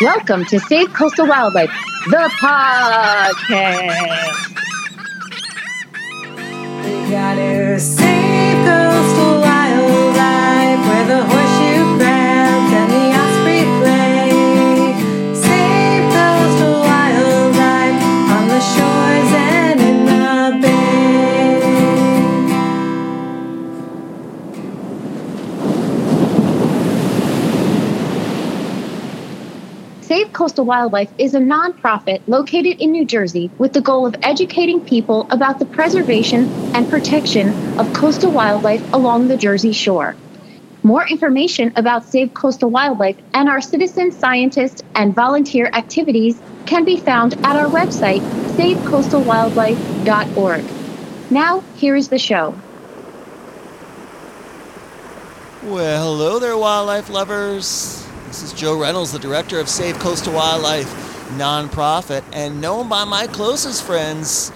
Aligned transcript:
Welcome 0.00 0.46
to 0.46 0.58
Save 0.60 0.94
Coastal 0.94 1.26
Wildlife, 1.26 1.70
the 2.08 2.30
podcast. 2.40 3.36
We 6.84 7.10
gotta 7.10 7.78
save 7.78 8.64
coastal 8.64 9.40
wildlife 9.40 10.86
where 10.88 11.06
the 11.06 11.39
Coastal 30.40 30.64
Wildlife 30.64 31.12
is 31.18 31.34
a 31.34 31.38
nonprofit 31.38 32.22
located 32.26 32.80
in 32.80 32.92
New 32.92 33.04
Jersey 33.04 33.50
with 33.58 33.74
the 33.74 33.82
goal 33.82 34.06
of 34.06 34.16
educating 34.22 34.80
people 34.80 35.26
about 35.28 35.58
the 35.58 35.66
preservation 35.66 36.48
and 36.74 36.88
protection 36.88 37.50
of 37.78 37.92
coastal 37.92 38.30
wildlife 38.30 38.82
along 38.94 39.28
the 39.28 39.36
Jersey 39.36 39.72
Shore. 39.72 40.16
More 40.82 41.06
information 41.06 41.74
about 41.76 42.06
Save 42.06 42.32
Coastal 42.32 42.70
Wildlife 42.70 43.18
and 43.34 43.50
our 43.50 43.60
citizen 43.60 44.12
scientist 44.12 44.82
and 44.94 45.14
volunteer 45.14 45.66
activities 45.74 46.40
can 46.64 46.86
be 46.86 46.96
found 46.96 47.34
at 47.44 47.56
our 47.56 47.66
website, 47.66 48.22
savecoastalwildlife.org. 48.56 50.64
Now, 51.30 51.60
here 51.76 51.96
is 51.96 52.08
the 52.08 52.18
show. 52.18 52.54
Well, 55.64 56.02
hello 56.02 56.38
there, 56.38 56.56
wildlife 56.56 57.10
lovers. 57.10 57.99
This 58.30 58.44
is 58.44 58.52
Joe 58.52 58.78
Reynolds, 58.78 59.10
the 59.10 59.18
director 59.18 59.58
of 59.58 59.68
Save 59.68 59.98
Coastal 59.98 60.34
Wildlife 60.34 60.86
nonprofit, 61.30 62.22
and 62.32 62.60
known 62.60 62.88
by 62.88 63.04
my 63.04 63.26
closest 63.26 63.82
friends 63.82 64.52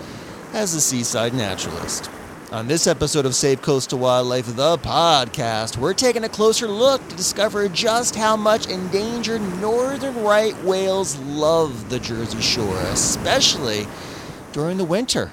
as 0.53 0.75
a 0.75 0.81
seaside 0.81 1.35
naturalist. 1.35 2.09
On 2.53 2.69
this 2.69 2.87
episode 2.87 3.27
of 3.27 3.35
Save 3.35 3.63
Coastal 3.63 3.99
Wildlife, 3.99 4.55
the 4.55 4.79
podcast, 4.79 5.77
we're 5.77 5.93
taking 5.93 6.23
a 6.23 6.29
closer 6.29 6.69
look 6.69 7.07
to 7.09 7.17
discover 7.17 7.69
just 7.69 8.15
how 8.15 8.37
much 8.37 8.69
endangered 8.69 9.43
northern 9.61 10.23
right 10.23 10.57
whales 10.63 11.17
love 11.19 11.91
the 11.91 11.99
Jersey 11.99 12.41
Shore, 12.41 12.79
especially 12.93 13.89
during 14.53 14.77
the 14.77 14.85
winter. 14.85 15.33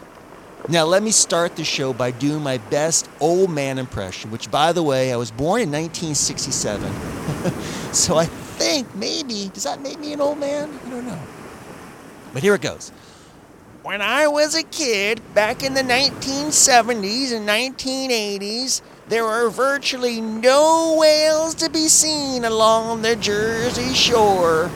Now, 0.70 0.86
let 0.86 1.02
me 1.02 1.12
start 1.12 1.56
the 1.56 1.64
show 1.64 1.92
by 1.92 2.12
doing 2.12 2.44
my 2.44 2.58
best 2.58 3.10
old 3.20 3.50
man 3.50 3.80
impression, 3.80 4.30
which, 4.30 4.52
by 4.52 4.72
the 4.74 4.84
way, 4.84 5.12
I 5.12 5.18
was 5.18 5.32
born 5.32 5.62
in 5.62 5.72
1967. 5.72 6.92
so 7.94 8.16
I 8.16 8.26
think 8.26 8.94
maybe, 8.96 9.50
does 9.54 9.64
that 9.64 9.82
make 9.82 10.00
me 10.00 10.14
an 10.14 10.22
old 10.22 10.38
man? 10.38 10.80
I 10.86 10.90
don't 10.90 11.08
know. 11.08 11.20
But 12.32 12.44
here 12.44 12.54
it 12.54 12.62
goes. 12.62 12.92
When 13.82 14.04
I 14.04 14.28
was 14.28 14.54
a 14.54 14.62
kid, 14.62 15.22
back 15.34 15.64
in 15.64 15.74
the 15.74 15.82
1970s 15.82 17.34
and 17.34 17.50
1980s, 17.50 18.84
there 19.10 19.24
were 19.24 19.50
virtually 19.50 20.22
no 20.22 20.96
whales 21.00 21.56
to 21.56 21.72
be 21.72 21.88
seen 21.88 22.46
along 22.46 23.02
the 23.02 23.16
Jersey 23.16 23.96
Shore. 23.96 24.70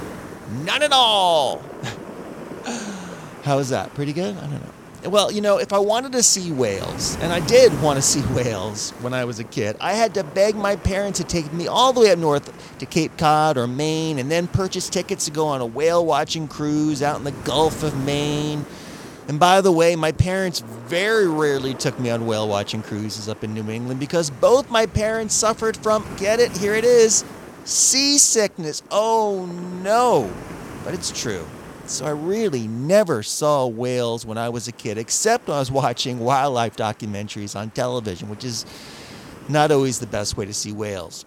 None 0.64 0.82
at 0.82 0.92
all. 0.92 1.62
How 3.44 3.60
is 3.60 3.70
that? 3.70 3.94
Pretty 3.94 4.14
good? 4.14 4.36
I 4.36 4.42
don't 4.42 4.54
know. 4.54 4.75
Well, 5.08 5.32
you 5.32 5.42
know, 5.42 5.58
if 5.58 5.72
I 5.72 5.78
wanted 5.78 6.14
to 6.14 6.24
see 6.24 6.52
whales, 6.52 7.16
and 7.22 7.32
I 7.32 7.40
did 7.40 7.80
want 7.82 7.98
to 7.98 8.02
see 8.02 8.22
whales 8.34 8.92
when 9.02 9.14
I 9.14 9.26
was 9.26 9.40
a 9.40 9.44
kid, 9.44 9.78
I 9.80 9.94
had 9.94 10.16
to 10.16 10.24
beg 10.24 10.56
my 10.56 10.76
parents 10.76 11.20
to 11.20 11.26
take 11.26 11.52
me 11.54 11.68
all 11.68 11.94
the 11.94 12.02
way 12.02 12.12
up 12.12 12.18
north 12.18 12.78
to 12.80 12.86
Cape 12.86 13.16
Cod 13.18 13.58
or 13.58 13.68
Maine 13.68 14.18
and 14.18 14.32
then 14.32 14.48
purchase 14.48 14.90
tickets 14.90 15.26
to 15.26 15.32
go 15.32 15.46
on 15.48 15.62
a 15.62 15.66
whale 15.66 16.06
watching 16.06 16.48
cruise 16.48 17.04
out 17.04 17.18
in 17.18 17.24
the 17.24 17.32
Gulf 17.32 17.84
of 17.84 17.96
Maine. 18.04 18.66
And 19.28 19.40
by 19.40 19.62
the 19.62 19.72
way, 19.72 19.96
my 19.96 20.12
parents 20.12 20.60
very 20.60 21.28
rarely 21.28 21.74
took 21.74 22.00
me 22.00 22.10
on 22.10 22.26
whale 22.26 22.48
watching 22.48 22.82
cruises 22.82 23.30
up 23.30 23.44
in 23.44 23.54
New 23.54 23.70
England 23.70 24.00
because 24.00 24.30
both 24.30 24.70
my 24.70 24.86
parents 24.86 25.34
suffered 25.34 25.78
from, 25.78 26.06
get 26.18 26.40
it, 26.40 26.56
here 26.58 26.76
it 26.76 26.86
is, 26.86 27.24
seasickness. 27.64 28.84
Oh 28.92 29.46
no. 29.84 30.32
But 30.84 30.94
it's 30.94 31.12
true. 31.12 31.46
So 31.88 32.06
I 32.06 32.12
really 32.12 32.68
never 32.68 33.22
saw 33.22 33.68
whales 33.68 34.26
when 34.26 34.38
I 34.38 34.50
was 34.50 34.68
a 34.68 34.72
kid, 34.72 34.98
except 34.98 35.48
when 35.48 35.56
I 35.56 35.60
was 35.60 35.72
watching 35.72 36.20
wildlife 36.20 36.76
documentaries 36.76 37.56
on 37.56 37.70
television, 37.70 38.28
which 38.28 38.44
is 38.44 38.66
not 39.48 39.72
always 39.72 40.00
the 40.00 40.08
best 40.08 40.36
way 40.36 40.46
to 40.46 40.54
see 40.54 40.72
whales. 40.72 41.26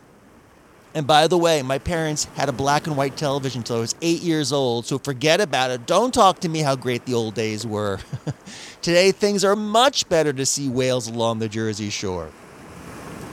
And 0.94 1.06
by 1.06 1.28
the 1.28 1.38
way, 1.38 1.62
my 1.62 1.78
parents 1.78 2.24
had 2.34 2.48
a 2.48 2.52
black 2.52 2.88
and 2.88 2.96
white 2.96 3.16
television 3.16 3.60
until 3.60 3.76
I 3.76 3.80
was 3.80 3.94
eight 4.02 4.22
years 4.22 4.52
old, 4.52 4.84
so 4.84 4.98
forget 4.98 5.40
about 5.40 5.70
it. 5.70 5.86
Don't 5.86 6.12
talk 6.12 6.40
to 6.40 6.48
me 6.48 6.60
how 6.60 6.74
great 6.74 7.04
the 7.04 7.14
old 7.14 7.34
days 7.34 7.64
were. 7.64 8.00
Today, 8.82 9.12
things 9.12 9.44
are 9.44 9.54
much 9.54 10.08
better 10.08 10.32
to 10.32 10.44
see 10.44 10.68
whales 10.68 11.06
along 11.06 11.38
the 11.38 11.48
Jersey 11.48 11.90
Shore. 11.90 12.30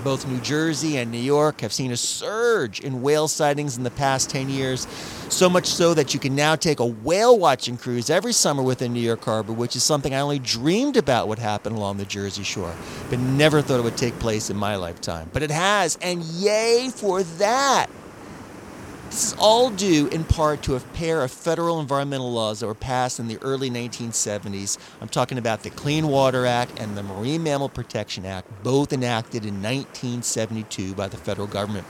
Both 0.05 0.27
New 0.27 0.39
Jersey 0.41 0.97
and 0.97 1.09
New 1.09 1.17
York 1.17 1.61
have 1.61 1.73
seen 1.73 1.91
a 1.91 1.97
surge 1.97 2.79
in 2.79 3.01
whale 3.01 3.27
sightings 3.27 3.75
in 3.75 3.81
the 3.81 3.89
past 3.89 4.29
10 4.29 4.51
years, 4.51 4.85
so 5.29 5.49
much 5.49 5.65
so 5.65 5.95
that 5.95 6.13
you 6.13 6.19
can 6.19 6.35
now 6.35 6.55
take 6.55 6.79
a 6.79 6.85
whale 6.85 7.39
watching 7.39 7.75
cruise 7.75 8.11
every 8.11 8.31
summer 8.31 8.61
within 8.61 8.93
New 8.93 8.99
York 8.99 9.25
Harbor, 9.25 9.51
which 9.51 9.75
is 9.75 9.83
something 9.83 10.13
I 10.13 10.19
only 10.19 10.37
dreamed 10.37 10.95
about 10.95 11.27
would 11.27 11.39
happen 11.39 11.73
along 11.73 11.97
the 11.97 12.05
Jersey 12.05 12.43
Shore, 12.43 12.75
but 13.09 13.17
never 13.17 13.63
thought 13.63 13.79
it 13.79 13.83
would 13.83 13.97
take 13.97 14.19
place 14.19 14.51
in 14.51 14.57
my 14.57 14.75
lifetime. 14.75 15.27
But 15.33 15.41
it 15.41 15.49
has, 15.49 15.97
and 16.03 16.21
yay 16.21 16.91
for 16.93 17.23
that! 17.23 17.87
This 19.15 19.31
is 19.31 19.39
all 19.39 19.69
due 19.69 20.07
in 20.07 20.25
part 20.25 20.61
to 20.63 20.75
a 20.75 20.81
pair 20.81 21.23
of 21.23 21.31
federal 21.31 21.79
environmental 21.79 22.33
laws 22.33 22.59
that 22.59 22.67
were 22.67 22.75
passed 22.75 23.17
in 23.17 23.29
the 23.29 23.37
early 23.37 23.69
1970s. 23.69 24.77
I'm 24.99 25.07
talking 25.07 25.37
about 25.37 25.63
the 25.63 25.69
Clean 25.69 26.05
Water 26.05 26.45
Act 26.45 26.77
and 26.81 26.97
the 26.97 27.03
Marine 27.03 27.41
Mammal 27.41 27.69
Protection 27.69 28.25
Act, 28.25 28.49
both 28.61 28.91
enacted 28.91 29.45
in 29.45 29.61
1972 29.63 30.95
by 30.95 31.07
the 31.07 31.15
federal 31.15 31.47
government. 31.47 31.87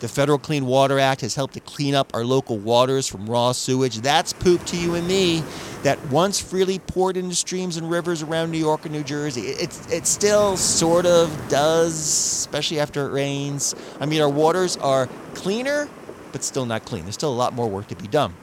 The 0.00 0.08
Federal 0.08 0.38
Clean 0.38 0.66
Water 0.66 0.98
Act 0.98 1.20
has 1.20 1.36
helped 1.36 1.54
to 1.54 1.60
clean 1.60 1.94
up 1.94 2.12
our 2.12 2.24
local 2.24 2.58
waters 2.58 3.06
from 3.06 3.30
raw 3.30 3.52
sewage. 3.52 3.98
That's 4.00 4.32
poop 4.32 4.64
to 4.64 4.76
you 4.76 4.96
and 4.96 5.06
me 5.06 5.44
that 5.84 6.04
once 6.10 6.40
freely 6.40 6.80
poured 6.80 7.16
into 7.16 7.36
streams 7.36 7.76
and 7.76 7.88
rivers 7.88 8.24
around 8.24 8.50
New 8.50 8.58
York 8.58 8.84
and 8.84 8.92
New 8.92 9.04
Jersey. 9.04 9.42
It, 9.42 9.92
it, 9.92 10.06
still 10.08 10.56
sort 10.56 11.06
of 11.06 11.30
does, 11.48 11.94
especially 11.94 12.80
after 12.80 13.06
it 13.06 13.12
rains. 13.12 13.76
I 14.00 14.06
mean, 14.06 14.20
our 14.20 14.28
waters 14.28 14.76
are 14.78 15.08
cleaner, 15.34 15.88
but 16.32 16.44
still 16.44 16.66
not 16.66 16.84
clean. 16.84 17.04
There's 17.04 17.14
still 17.14 17.32
a 17.32 17.34
lot 17.34 17.52
more 17.52 17.68
work 17.68 17.88
to 17.88 17.96
be 17.96 18.08
done. 18.08 18.34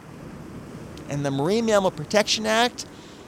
And 1.10 1.26
the 1.26 1.32
Marine 1.32 1.66
Mammal 1.66 1.92
Protection 1.92 2.46
Act, 2.46 2.86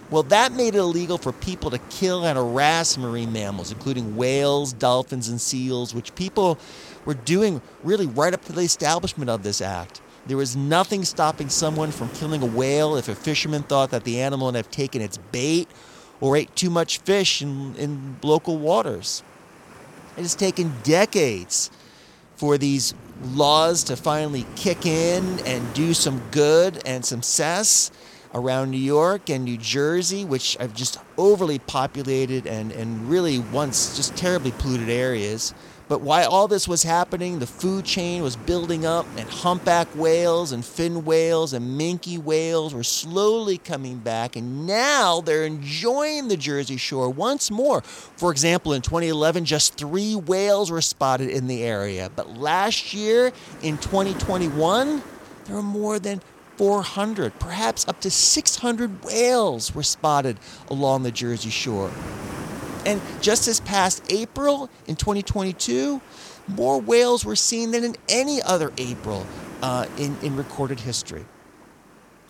well, 0.10 0.24
that 0.24 0.52
made 0.52 0.76
it 0.76 0.80
illegal 0.80 1.18
for 1.18 1.32
people 1.32 1.70
to 1.72 1.78
kill 1.90 2.26
and 2.26 2.38
harass 2.38 2.98
marine 2.98 3.34
mammals, 3.34 3.72
including 3.72 4.16
whales, 4.16 4.74
dolphins, 4.74 5.30
and 5.30 5.42
seals, 5.42 5.94
which 5.94 6.14
people 6.16 6.58
were 7.06 7.14
doing 7.14 7.62
really 7.84 8.06
right 8.08 8.34
up 8.34 8.44
to 8.46 8.54
the 8.54 8.62
establishment 8.62 9.30
of 9.30 9.44
this 9.44 9.62
act. 9.62 10.02
There 10.28 10.38
was 10.38 10.56
nothing 10.56 11.06
stopping 11.06 11.50
someone 11.50 11.92
from 11.92 12.10
killing 12.10 12.42
a 12.42 12.48
whale 12.48 12.96
if 12.96 13.10
a 13.10 13.16
fisherman 13.16 13.64
thought 13.64 13.92
that 13.92 14.04
the 14.04 14.20
animal 14.22 14.52
have 14.54 14.72
taken 14.72 15.02
its 15.02 15.18
bait 15.18 15.68
or 16.20 16.36
ate 16.36 16.56
too 16.56 16.70
much 16.70 17.00
fish 17.00 17.42
in, 17.42 17.76
in 17.76 18.18
local 18.24 18.58
waters. 18.58 19.22
It 20.18 20.22
has 20.22 20.34
taken 20.34 20.74
decades 20.84 21.70
for 22.36 22.58
these 22.58 22.96
laws 23.24 23.84
to 23.86 23.96
finally 23.96 24.46
kick 24.56 24.86
in 24.86 25.40
and 25.46 25.74
do 25.74 25.94
some 25.94 26.22
good 26.32 26.82
and 26.86 27.06
some 27.06 27.22
cess 27.22 27.92
around 28.34 28.70
New 28.70 28.78
York 28.78 29.30
and 29.30 29.46
New 29.46 29.58
Jersey, 29.58 30.26
which 30.26 30.58
have 30.60 30.74
just 30.74 31.00
overly 31.18 31.60
populated 31.60 32.46
and, 32.46 32.72
and 32.74 33.10
really 33.10 33.40
once 33.40 33.96
just 33.96 34.16
terribly 34.18 34.52
polluted 34.52 34.90
areas. 34.90 35.54
But 35.88 36.02
while 36.02 36.30
all 36.30 36.48
this 36.48 36.68
was 36.68 36.82
happening, 36.82 37.38
the 37.38 37.46
food 37.46 37.86
chain 37.86 38.24
was 38.24 38.36
building 38.36 38.86
up, 38.86 39.06
and 39.18 39.30
humpback 39.30 39.88
whales 39.96 40.52
and 40.52 40.66
fin 40.66 41.06
whales 41.06 41.54
and 41.54 41.80
minke 41.80 42.18
whales 42.18 42.74
were 42.74 42.84
slowly 42.84 43.60
coming 43.60 44.00
back, 44.00 44.36
and 44.36 44.66
now 44.66 45.22
they're 45.22 45.46
enjoying 45.46 46.28
the 46.28 46.38
Jersey 46.38 46.78
Shore 46.78 47.10
once 47.10 47.52
more. 47.52 47.82
For 47.82 48.32
example, 48.32 48.74
in 48.74 48.82
2011, 48.82 49.46
just 49.46 49.76
three 49.76 50.16
whales 50.16 50.72
were 50.72 50.82
spotted 50.82 51.30
in 51.30 51.46
the 51.46 51.62
area, 51.64 52.10
but 52.16 52.36
last 52.36 52.94
year, 52.94 53.32
in 53.62 53.78
2021, 53.78 55.04
there 55.46 55.56
were 55.56 55.62
more 55.62 56.00
than 56.00 56.22
400, 56.58 57.38
perhaps 57.38 57.88
up 57.88 58.00
to 58.02 58.10
600 58.10 59.04
whales 59.04 59.76
were 59.76 59.84
spotted 59.84 60.38
along 60.70 61.04
the 61.04 61.12
Jersey 61.12 61.50
Shore. 61.50 61.92
And 62.86 63.02
just 63.22 63.46
this 63.46 63.60
past 63.60 64.04
April 64.10 64.70
in 64.88 64.96
2022, 64.96 66.02
more 66.48 66.80
whales 66.80 67.26
were 67.26 67.36
seen 67.36 67.72
than 67.72 67.84
in 67.84 67.96
any 68.08 68.42
other 68.42 68.72
April 68.78 69.26
uh, 69.62 69.88
in, 69.98 70.18
in 70.22 70.36
recorded 70.36 70.80
history. 70.80 71.26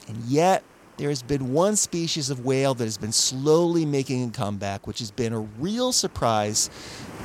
And 0.07 0.17
yet, 0.23 0.63
there 0.97 1.09
has 1.09 1.21
been 1.21 1.51
one 1.51 1.75
species 1.75 2.29
of 2.29 2.45
whale 2.45 2.73
that 2.73 2.85
has 2.85 2.97
been 2.97 3.11
slowly 3.11 3.85
making 3.85 4.29
a 4.29 4.31
comeback, 4.31 4.87
which 4.87 4.99
has 4.99 5.11
been 5.11 5.33
a 5.33 5.39
real 5.39 5.91
surprise 5.91 6.69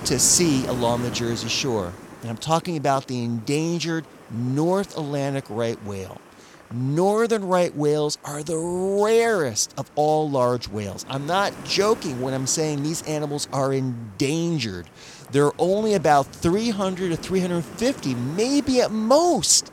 to 0.06 0.19
see 0.19 0.67
along 0.67 1.03
the 1.03 1.11
Jersey 1.11 1.49
Shore. 1.49 1.93
And 2.23 2.31
I'm 2.31 2.37
talking 2.37 2.76
about 2.76 3.06
the 3.06 3.23
endangered 3.23 4.05
North 4.31 4.97
Atlantic 4.97 5.44
right 5.49 5.83
whale. 5.85 6.21
Northern 6.73 7.45
right 7.45 7.75
whales 7.75 8.19
are 8.25 8.43
the 8.43 8.57
rarest 8.57 9.75
of 9.77 9.91
all 9.95 10.29
large 10.31 10.69
whales. 10.69 11.05
I'm 11.09 11.27
not 11.27 11.53
joking 11.65 12.21
when 12.21 12.35
I'm 12.35 12.47
saying 12.47 12.83
these 12.83 13.03
animals 13.03 13.49
are 13.53 13.73
endangered. 13.73 14.89
There 15.33 15.47
are 15.47 15.55
only 15.59 15.95
about 15.95 16.27
300 16.27 17.11
to 17.11 17.17
350, 17.17 18.15
maybe 18.15 18.81
at 18.81 18.91
most 18.91 19.71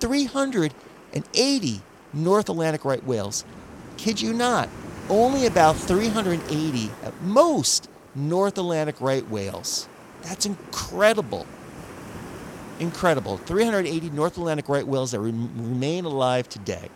380 0.00 1.80
North 2.12 2.48
Atlantic 2.48 2.84
right 2.84 3.04
whales. 3.04 3.44
Kid 3.96 4.20
you 4.20 4.32
not, 4.32 4.68
only 5.08 5.46
about 5.46 5.76
380 5.76 6.90
at 7.04 7.20
most 7.22 7.88
North 8.14 8.58
Atlantic 8.58 9.00
right 9.00 9.28
whales. 9.28 9.88
That's 10.22 10.46
incredible. 10.46 11.46
Incredible. 12.80 13.38
380 13.38 14.10
North 14.10 14.36
Atlantic 14.38 14.68
right 14.68 14.86
whales 14.86 15.12
that 15.12 15.20
re- 15.20 15.30
remain 15.30 16.04
alive 16.04 16.48
today. 16.48 16.88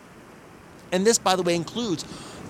And 0.91 1.05
this, 1.05 1.17
by 1.17 1.35
the 1.35 1.43
way, 1.43 1.55
includes 1.55 2.05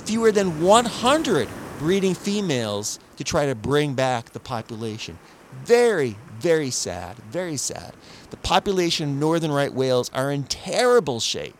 fewer 0.06 0.32
than 0.32 0.62
100 0.62 1.48
breeding 1.80 2.14
females 2.14 3.00
to 3.18 3.24
try 3.24 3.46
to 3.46 3.56
bring 3.56 3.94
back 3.94 4.32
the 4.32 4.40
population. 4.40 5.18
Very, 5.64 6.18
very 6.40 6.70
sad. 6.70 7.18
Very 7.32 7.58
sad. 7.58 7.94
The 8.30 8.38
population 8.38 9.10
of 9.10 9.16
northern 9.16 9.52
right 9.52 9.74
whales 9.74 10.12
are 10.14 10.32
in 10.32 10.44
terrible 10.44 11.20
shape. 11.20 11.56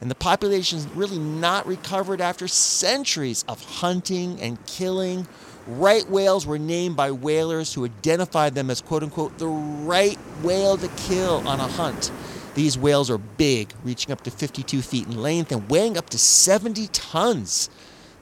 And 0.00 0.10
the 0.10 0.16
population 0.16 0.78
is 0.78 0.86
really 0.88 1.18
not 1.18 1.66
recovered 1.66 2.20
after 2.20 2.48
centuries 2.48 3.44
of 3.48 3.62
hunting 3.64 4.40
and 4.40 4.64
killing. 4.66 5.28
Right 5.66 6.08
whales 6.08 6.46
were 6.46 6.58
named 6.58 6.96
by 6.96 7.12
whalers 7.12 7.72
who 7.72 7.84
identified 7.84 8.54
them 8.54 8.70
as 8.70 8.80
quote 8.80 9.02
unquote 9.02 9.38
the 9.38 9.46
right 9.46 10.18
whale 10.42 10.76
to 10.76 10.88
kill 10.96 11.46
on 11.46 11.60
a 11.60 11.68
hunt. 11.68 12.10
These 12.54 12.76
whales 12.76 13.10
are 13.10 13.18
big, 13.18 13.72
reaching 13.84 14.12
up 14.12 14.22
to 14.22 14.30
52 14.30 14.82
feet 14.82 15.06
in 15.06 15.22
length 15.22 15.52
and 15.52 15.70
weighing 15.70 15.96
up 15.96 16.10
to 16.10 16.18
70 16.18 16.88
tons. 16.88 17.70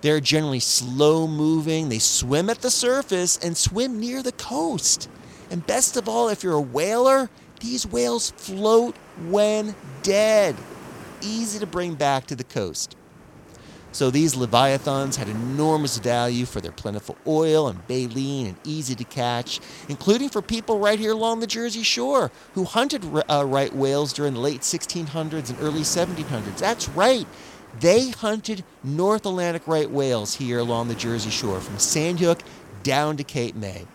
They're 0.02 0.20
generally 0.20 0.60
slow 0.60 1.26
moving, 1.26 1.88
they 1.88 1.98
swim 1.98 2.48
at 2.50 2.60
the 2.60 2.70
surface 2.70 3.38
and 3.38 3.56
swim 3.56 3.98
near 3.98 4.22
the 4.22 4.32
coast. 4.32 5.08
And 5.50 5.66
best 5.66 5.96
of 5.96 6.08
all, 6.08 6.28
if 6.28 6.42
you're 6.42 6.54
a 6.54 6.60
whaler, 6.60 7.28
these 7.60 7.86
whales 7.86 8.30
float 8.30 8.96
when 9.28 9.74
dead 10.02 10.56
easy 11.22 11.58
to 11.58 11.66
bring 11.66 11.94
back 11.94 12.26
to 12.26 12.36
the 12.36 12.44
coast. 12.44 12.96
So 13.92 14.10
these 14.10 14.36
leviathans 14.36 15.16
had 15.16 15.28
enormous 15.28 15.98
value 15.98 16.46
for 16.46 16.60
their 16.60 16.72
plentiful 16.72 17.16
oil 17.26 17.68
and 17.68 17.86
baleen 17.86 18.46
and 18.46 18.56
easy 18.64 18.94
to 18.94 19.04
catch, 19.04 19.60
including 19.88 20.28
for 20.28 20.42
people 20.42 20.78
right 20.78 20.98
here 20.98 21.12
along 21.12 21.40
the 21.40 21.46
Jersey 21.46 21.82
Shore 21.82 22.30
who 22.54 22.64
hunted 22.64 23.04
uh, 23.28 23.44
right 23.44 23.74
whales 23.74 24.12
during 24.12 24.34
the 24.34 24.40
late 24.40 24.60
1600s 24.60 25.50
and 25.50 25.60
early 25.60 25.80
1700s. 25.80 26.58
That's 26.58 26.88
right. 26.90 27.26
They 27.78 28.10
hunted 28.10 28.64
North 28.82 29.26
Atlantic 29.26 29.66
right 29.66 29.90
whales 29.90 30.34
here 30.36 30.58
along 30.58 30.88
the 30.88 30.94
Jersey 30.94 31.30
Shore 31.30 31.60
from 31.60 31.78
Sandy 31.78 32.24
Hook 32.24 32.40
down 32.82 33.16
to 33.16 33.24
Cape 33.24 33.54
May. 33.54 33.86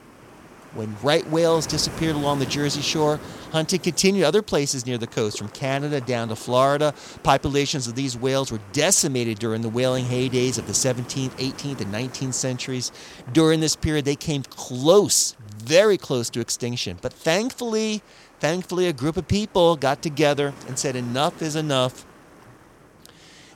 When 0.76 0.94
right 1.02 1.26
whales 1.30 1.66
disappeared 1.66 2.18
along 2.18 2.40
the 2.40 2.46
Jersey 2.46 2.82
Shore, 2.82 3.18
hunting 3.54 3.80
continued 3.80 4.26
other 4.26 4.42
places 4.42 4.86
near 4.86 4.98
the 4.98 5.08
coast, 5.08 5.38
from 5.38 5.48
Canada 5.48 6.02
down 6.02 6.28
to 6.28 6.36
Florida. 6.36 6.94
Populations 7.24 7.88
of 7.88 7.96
these 7.96 8.18
whales 8.18 8.52
were 8.52 8.60
decimated 8.74 9.40
during 9.40 9.62
the 9.62 9.70
whaling 9.70 10.04
heydays 10.04 10.58
of 10.58 10.68
the 10.68 10.74
17th, 10.74 11.32
18th, 11.32 11.80
and 11.80 11.94
19th 11.94 12.34
centuries. 12.34 12.92
During 13.32 13.62
this 13.62 13.78
period, 13.78 14.04
they 14.04 14.18
came 14.18 14.44
close, 14.44 15.38
very 15.58 15.98
close 15.98 16.30
to 16.32 16.42
extinction. 16.42 17.00
But 17.02 17.14
thankfully, 17.14 18.02
thankfully, 18.42 18.88
a 18.88 18.94
group 18.94 19.16
of 19.16 19.30
people 19.30 19.78
got 19.78 20.02
together 20.02 20.54
and 20.68 20.78
said, 20.78 20.98
enough 20.98 21.42
is 21.42 21.56
enough. 21.56 22.06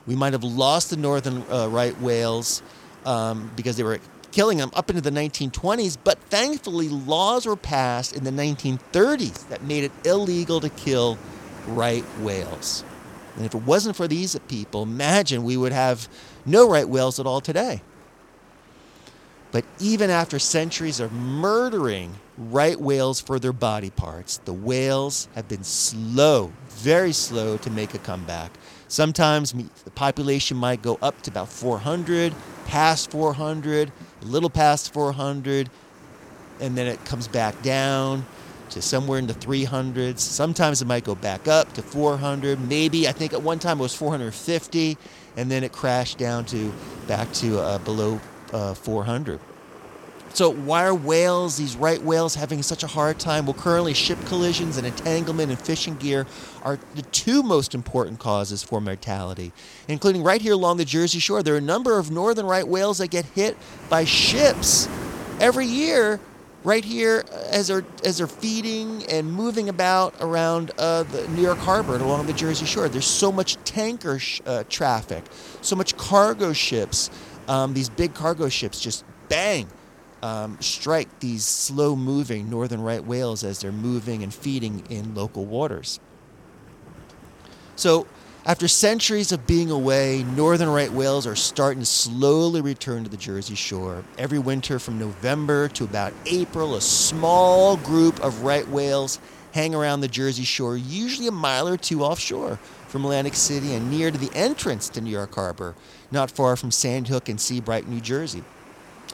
We 0.06 0.16
might 0.16 0.32
have 0.32 0.42
lost 0.42 0.88
the 0.88 0.96
northern 0.96 1.44
uh, 1.50 1.68
right 1.68 1.98
whales 2.00 2.62
um, 3.04 3.50
because 3.54 3.76
they 3.76 3.82
were 3.82 4.00
killing 4.32 4.58
them 4.58 4.70
up 4.74 4.90
into 4.90 5.02
the 5.02 5.10
1920s, 5.10 5.96
but 6.02 6.18
thankfully, 6.24 6.88
laws 6.88 7.46
were 7.46 7.56
passed 7.56 8.16
in 8.16 8.24
the 8.24 8.30
1930s 8.30 9.48
that 9.48 9.62
made 9.62 9.84
it 9.84 9.92
illegal 10.04 10.60
to 10.60 10.68
kill 10.70 11.18
right 11.66 12.04
whales. 12.20 12.84
And 13.36 13.44
if 13.44 13.54
it 13.54 13.62
wasn't 13.62 13.96
for 13.96 14.08
these 14.08 14.38
people, 14.48 14.82
imagine 14.82 15.44
we 15.44 15.56
would 15.56 15.72
have 15.72 16.08
no 16.44 16.68
right 16.68 16.88
whales 16.88 17.20
at 17.20 17.26
all 17.26 17.40
today. 17.40 17.82
But 19.52 19.64
even 19.80 20.10
after 20.10 20.38
centuries 20.38 21.00
of 21.00 21.12
murdering 21.12 22.14
right 22.38 22.80
whales 22.80 23.20
for 23.20 23.38
their 23.38 23.52
body 23.52 23.90
parts, 23.90 24.38
the 24.38 24.52
whales 24.52 25.28
have 25.34 25.48
been 25.48 25.64
slow, 25.64 26.52
very 26.68 27.12
slow 27.12 27.56
to 27.58 27.70
make 27.70 27.94
a 27.94 27.98
comeback. 27.98 28.52
Sometimes 28.86 29.52
the 29.84 29.90
population 29.90 30.56
might 30.56 30.82
go 30.82 30.98
up 31.02 31.20
to 31.22 31.30
about 31.30 31.48
400, 31.48 32.32
past 32.66 33.10
400, 33.10 33.90
a 34.22 34.24
little 34.26 34.50
past 34.50 34.92
400, 34.92 35.70
and 36.60 36.76
then 36.76 36.86
it 36.86 37.04
comes 37.04 37.28
back 37.28 37.60
down 37.62 38.26
to 38.70 38.80
somewhere 38.82 39.18
in 39.18 39.26
the 39.26 39.34
300s. 39.34 40.18
Sometimes 40.20 40.80
it 40.82 40.86
might 40.86 41.04
go 41.04 41.14
back 41.14 41.48
up 41.48 41.72
to 41.74 41.82
400. 41.82 42.60
Maybe 42.68 43.08
I 43.08 43.12
think 43.12 43.32
at 43.32 43.42
one 43.42 43.58
time 43.58 43.80
it 43.80 43.82
was 43.82 43.94
450, 43.94 44.96
and 45.36 45.50
then 45.50 45.64
it 45.64 45.72
crashed 45.72 46.18
down 46.18 46.44
to 46.46 46.72
back 47.06 47.32
to 47.34 47.58
uh, 47.58 47.78
below 47.78 48.20
uh, 48.52 48.74
400. 48.74 49.40
So 50.32 50.48
why 50.50 50.84
are 50.84 50.94
whales, 50.94 51.56
these 51.56 51.76
right 51.76 52.00
whales, 52.00 52.36
having 52.36 52.62
such 52.62 52.84
a 52.84 52.86
hard 52.86 53.18
time? 53.18 53.46
Well, 53.46 53.54
currently 53.54 53.94
ship 53.94 54.18
collisions 54.26 54.76
and 54.76 54.86
entanglement 54.86 55.50
and 55.50 55.60
fishing 55.60 55.96
gear 55.96 56.26
are 56.62 56.78
the 56.94 57.02
two 57.02 57.42
most 57.42 57.74
important 57.74 58.20
causes 58.20 58.62
for 58.62 58.80
mortality, 58.80 59.52
including 59.88 60.22
right 60.22 60.40
here 60.40 60.52
along 60.52 60.76
the 60.76 60.84
Jersey 60.84 61.18
Shore. 61.18 61.42
There 61.42 61.54
are 61.54 61.58
a 61.58 61.60
number 61.60 61.98
of 61.98 62.10
northern 62.10 62.46
right 62.46 62.66
whales 62.66 62.98
that 62.98 63.10
get 63.10 63.24
hit 63.26 63.56
by 63.88 64.04
ships 64.04 64.88
every 65.40 65.66
year. 65.66 66.20
Right 66.62 66.84
here, 66.84 67.24
as 67.50 67.68
they're 67.68 67.86
as 68.04 68.18
they're 68.18 68.26
feeding 68.26 69.02
and 69.06 69.32
moving 69.32 69.70
about 69.70 70.14
around 70.20 70.72
uh, 70.76 71.04
the 71.04 71.26
New 71.28 71.40
York 71.40 71.56
Harbor 71.56 71.94
and 71.94 72.02
along 72.02 72.26
the 72.26 72.34
Jersey 72.34 72.66
Shore, 72.66 72.86
there's 72.86 73.06
so 73.06 73.32
much 73.32 73.56
tanker 73.64 74.18
sh- 74.18 74.42
uh, 74.44 74.64
traffic, 74.68 75.24
so 75.62 75.74
much 75.74 75.96
cargo 75.96 76.52
ships. 76.52 77.08
Um, 77.48 77.72
these 77.72 77.88
big 77.88 78.12
cargo 78.12 78.50
ships 78.50 78.78
just 78.78 79.06
bang 79.30 79.68
um, 80.22 80.58
strike 80.60 81.20
these 81.20 81.44
slow 81.44 81.96
moving 81.96 82.50
northern 82.50 82.82
right 82.82 83.04
whales 83.04 83.44
as 83.44 83.60
they're 83.60 83.72
moving 83.72 84.22
and 84.22 84.32
feeding 84.32 84.84
in 84.90 85.14
local 85.14 85.46
waters. 85.46 86.00
So, 87.76 88.06
after 88.46 88.68
centuries 88.68 89.32
of 89.32 89.46
being 89.46 89.70
away, 89.70 90.22
northern 90.22 90.70
right 90.70 90.90
whales 90.90 91.26
are 91.26 91.36
starting 91.36 91.80
to 91.80 91.86
slowly 91.86 92.62
return 92.62 93.04
to 93.04 93.10
the 93.10 93.16
Jersey 93.16 93.54
Shore. 93.54 94.02
Every 94.16 94.38
winter 94.38 94.78
from 94.78 94.98
November 94.98 95.68
to 95.68 95.84
about 95.84 96.14
April, 96.24 96.74
a 96.74 96.80
small 96.80 97.76
group 97.76 98.18
of 98.20 98.42
right 98.42 98.66
whales 98.68 99.18
hang 99.52 99.74
around 99.74 100.00
the 100.00 100.08
Jersey 100.08 100.44
Shore, 100.44 100.76
usually 100.76 101.28
a 101.28 101.32
mile 101.32 101.68
or 101.68 101.76
two 101.76 102.02
offshore 102.02 102.58
from 102.88 103.04
Atlantic 103.04 103.34
City 103.34 103.74
and 103.74 103.90
near 103.90 104.10
to 104.10 104.18
the 104.18 104.34
entrance 104.34 104.88
to 104.90 105.00
New 105.00 105.10
York 105.10 105.34
Harbor, 105.34 105.74
not 106.10 106.30
far 106.30 106.56
from 106.56 106.70
Sandy 106.70 107.10
Hook 107.10 107.28
and 107.28 107.40
Sea 107.40 107.60
Bright, 107.60 107.88
New 107.88 108.00
Jersey. 108.00 108.42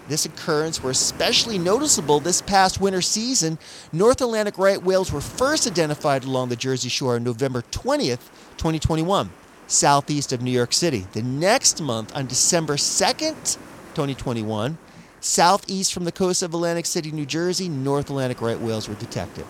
This 0.08 0.24
occurrence 0.24 0.82
were 0.82 0.90
especially 0.90 1.58
noticeable 1.58 2.20
this 2.20 2.40
past 2.40 2.80
winter 2.80 3.02
season. 3.02 3.58
North 3.92 4.20
Atlantic 4.20 4.56
right 4.56 4.80
whales 4.80 5.10
were 5.12 5.20
first 5.20 5.66
identified 5.66 6.24
along 6.24 6.48
the 6.48 6.56
Jersey 6.56 6.88
Shore 6.88 7.16
on 7.16 7.24
November 7.24 7.62
20th, 7.72 8.30
2021, 8.56 9.30
southeast 9.66 10.32
of 10.32 10.42
New 10.42 10.52
York 10.52 10.72
City. 10.72 11.06
The 11.12 11.22
next 11.22 11.80
month, 11.80 12.14
on 12.14 12.26
December 12.26 12.76
2nd, 12.76 13.56
2021, 13.94 14.78
southeast 15.20 15.92
from 15.92 16.04
the 16.04 16.12
coast 16.12 16.42
of 16.42 16.54
Atlantic 16.54 16.86
City, 16.86 17.10
New 17.10 17.26
Jersey, 17.26 17.68
North 17.68 18.08
Atlantic 18.08 18.40
right 18.40 18.60
whales 18.60 18.88
were 18.88 18.94
detected. 18.94 19.44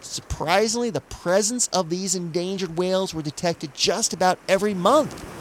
Surprisingly, 0.00 0.88
the 0.88 1.00
presence 1.00 1.68
of 1.68 1.90
these 1.90 2.14
endangered 2.14 2.78
whales 2.78 3.12
were 3.12 3.22
detected 3.22 3.74
just 3.74 4.14
about 4.14 4.38
every 4.48 4.72
month 4.72 5.35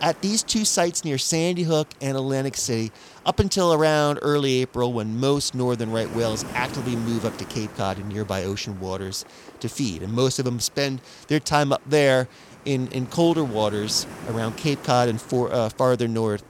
at 0.00 0.20
these 0.20 0.42
two 0.42 0.64
sites 0.64 1.04
near 1.04 1.18
Sandy 1.18 1.62
Hook 1.62 1.88
and 2.00 2.16
Atlantic 2.16 2.56
City 2.56 2.90
up 3.24 3.38
until 3.38 3.72
around 3.72 4.18
early 4.22 4.60
April 4.62 4.92
when 4.92 5.18
most 5.18 5.54
northern 5.54 5.90
right 5.92 6.10
whales 6.10 6.44
actively 6.54 6.96
move 6.96 7.24
up 7.24 7.36
to 7.38 7.44
Cape 7.44 7.74
Cod 7.76 7.98
and 7.98 8.08
nearby 8.08 8.44
ocean 8.44 8.80
waters 8.80 9.24
to 9.60 9.68
feed. 9.68 10.02
And 10.02 10.12
most 10.12 10.38
of 10.38 10.44
them 10.44 10.60
spend 10.60 11.00
their 11.28 11.40
time 11.40 11.72
up 11.72 11.82
there 11.86 12.28
in, 12.64 12.88
in 12.88 13.06
colder 13.06 13.44
waters 13.44 14.06
around 14.28 14.56
Cape 14.56 14.82
Cod 14.84 15.08
and 15.08 15.20
for, 15.20 15.52
uh, 15.52 15.68
farther 15.70 16.08
north 16.08 16.44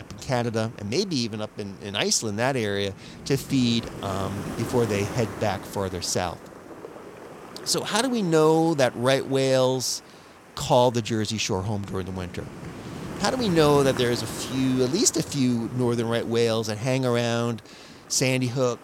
up 0.00 0.10
in 0.12 0.18
Canada 0.18 0.72
and 0.78 0.88
maybe 0.90 1.16
even 1.16 1.40
up 1.40 1.58
in, 1.58 1.76
in 1.82 1.96
Iceland, 1.96 2.38
that 2.38 2.56
area, 2.56 2.94
to 3.26 3.36
feed 3.36 3.88
um, 4.02 4.34
before 4.56 4.86
they 4.86 5.04
head 5.04 5.28
back 5.40 5.60
farther 5.60 6.02
south. 6.02 6.40
So, 7.64 7.82
how 7.82 8.00
do 8.00 8.08
we 8.08 8.22
know 8.22 8.72
that 8.74 8.94
right 8.96 9.26
whales 9.26 10.02
call 10.58 10.90
the 10.90 11.02
Jersey 11.02 11.38
Shore 11.38 11.62
home 11.62 11.82
during 11.82 12.06
the 12.06 12.12
winter? 12.12 12.44
how 13.20 13.30
do 13.30 13.36
we 13.36 13.48
know 13.48 13.82
that 13.82 13.96
there's 13.96 14.22
a 14.22 14.26
few, 14.26 14.84
at 14.84 14.92
least 14.92 15.16
a 15.16 15.22
few 15.22 15.68
northern 15.74 16.08
right 16.08 16.26
whales 16.26 16.68
that 16.68 16.78
hang 16.78 17.04
around 17.04 17.60
Sandy 18.06 18.46
Hook 18.46 18.80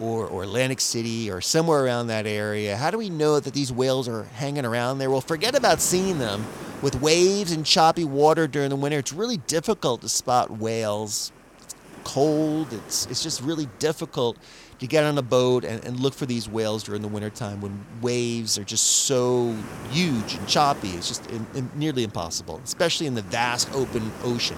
or, 0.00 0.26
or 0.26 0.42
Atlantic 0.42 0.80
City 0.80 1.30
or 1.30 1.40
somewhere 1.40 1.84
around 1.84 2.06
that 2.06 2.26
area? 2.26 2.76
How 2.76 2.90
do 2.90 2.96
we 2.96 3.10
know 3.10 3.40
that 3.40 3.52
these 3.52 3.70
whales 3.70 4.08
are 4.08 4.24
hanging 4.24 4.64
around 4.64 4.98
there? 4.98 5.10
Well, 5.10 5.20
forget 5.20 5.54
about 5.54 5.80
seeing 5.80 6.18
them. 6.18 6.46
with 6.80 7.00
waves 7.00 7.52
and 7.52 7.66
choppy 7.66 8.04
water 8.04 8.46
during 8.46 8.70
the 8.70 8.76
winter, 8.76 8.98
it's 8.98 9.12
really 9.12 9.38
difficult 9.38 10.00
to 10.00 10.08
spot 10.08 10.58
whales. 10.58 11.32
It's 11.60 11.74
cold, 12.04 12.72
it's, 12.72 13.06
it's 13.06 13.22
just 13.22 13.42
really 13.42 13.68
difficult 13.78 14.38
to 14.78 14.86
get 14.86 15.04
on 15.04 15.18
a 15.18 15.22
boat 15.22 15.64
and, 15.64 15.84
and 15.84 15.98
look 16.00 16.14
for 16.14 16.26
these 16.26 16.48
whales 16.48 16.84
during 16.84 17.02
the 17.02 17.08
wintertime 17.08 17.60
when 17.60 17.84
waves 18.00 18.58
are 18.58 18.64
just 18.64 18.86
so 18.86 19.54
huge 19.90 20.34
and 20.34 20.46
choppy. 20.46 20.90
It's 20.90 21.08
just 21.08 21.26
in, 21.30 21.46
in 21.54 21.70
nearly 21.74 22.04
impossible, 22.04 22.60
especially 22.64 23.06
in 23.06 23.14
the 23.14 23.22
vast 23.22 23.72
open 23.74 24.12
ocean. 24.22 24.56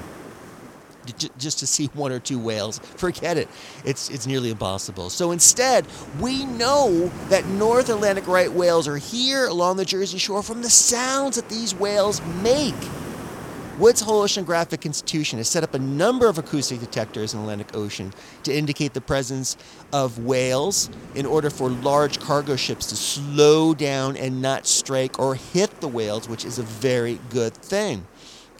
Just 1.39 1.59
to 1.61 1.67
see 1.67 1.87
one 1.95 2.13
or 2.13 2.21
two 2.21 2.39
whales, 2.39 2.79
forget 2.79 3.39
it. 3.39 3.49
It's 3.85 4.11
it's 4.11 4.27
nearly 4.27 4.51
impossible. 4.51 5.09
So 5.09 5.33
instead, 5.33 5.87
we 6.21 6.45
know 6.45 7.11
that 7.31 7.47
North 7.47 7.89
Atlantic 7.89 8.29
right 8.29 8.53
whales 8.53 8.87
are 8.87 8.99
here 8.99 9.47
along 9.47 9.79
the 9.79 9.85
Jersey 9.87 10.19
Shore 10.19 10.43
from 10.43 10.61
the 10.63 10.71
sounds 10.71 11.37
that 11.37 11.49
these 11.49 11.75
whales 11.75 12.21
make. 12.43 12.75
Woods 13.81 14.03
Hole 14.03 14.25
Oceanographic 14.25 14.85
Institution 14.85 15.39
has 15.39 15.49
set 15.49 15.65
up 15.65 15.73
a 15.73 15.79
number 15.79 16.29
of 16.29 16.37
acoustic 16.37 16.81
detectors 16.81 17.33
in 17.33 17.39
the 17.39 17.45
Atlantic 17.45 17.75
Ocean 17.75 18.13
to 18.43 18.55
indicate 18.55 18.93
the 18.93 19.01
presence 19.01 19.57
of 19.91 20.19
whales 20.19 20.91
in 21.15 21.25
order 21.25 21.49
for 21.49 21.71
large 21.71 22.21
cargo 22.21 22.57
ships 22.57 22.89
to 22.89 22.97
slow 22.97 23.73
down 23.73 24.19
and 24.19 24.43
not 24.43 24.67
strike 24.67 25.19
or 25.19 25.35
hit 25.35 25.81
the 25.81 25.89
whales, 25.89 26.29
which 26.29 26.45
is 26.45 26.59
a 26.59 26.63
very 26.63 27.19
good 27.31 27.55
thing. 27.55 28.07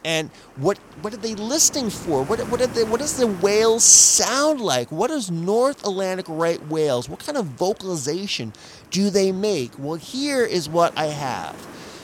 And 0.03 0.31
what 0.55 0.79
what 1.03 1.13
are 1.13 1.17
they 1.17 1.35
listening 1.35 1.91
for? 1.91 2.23
What 2.23 2.39
what 2.49 2.59
are 2.59 2.65
they, 2.65 2.83
what 2.83 2.99
does 2.99 3.17
the 3.17 3.27
whales 3.27 3.83
sound 3.83 4.59
like? 4.59 4.91
What 4.91 5.09
does 5.09 5.29
North 5.29 5.85
Atlantic 5.85 6.25
right 6.29 6.65
whales? 6.67 7.07
What 7.07 7.19
kind 7.19 7.37
of 7.37 7.45
vocalization 7.45 8.53
do 8.89 9.11
they 9.11 9.31
make? 9.31 9.77
Well, 9.77 9.97
here 9.97 10.43
is 10.43 10.67
what 10.67 10.97
I 10.97 11.05
have. 11.05 11.55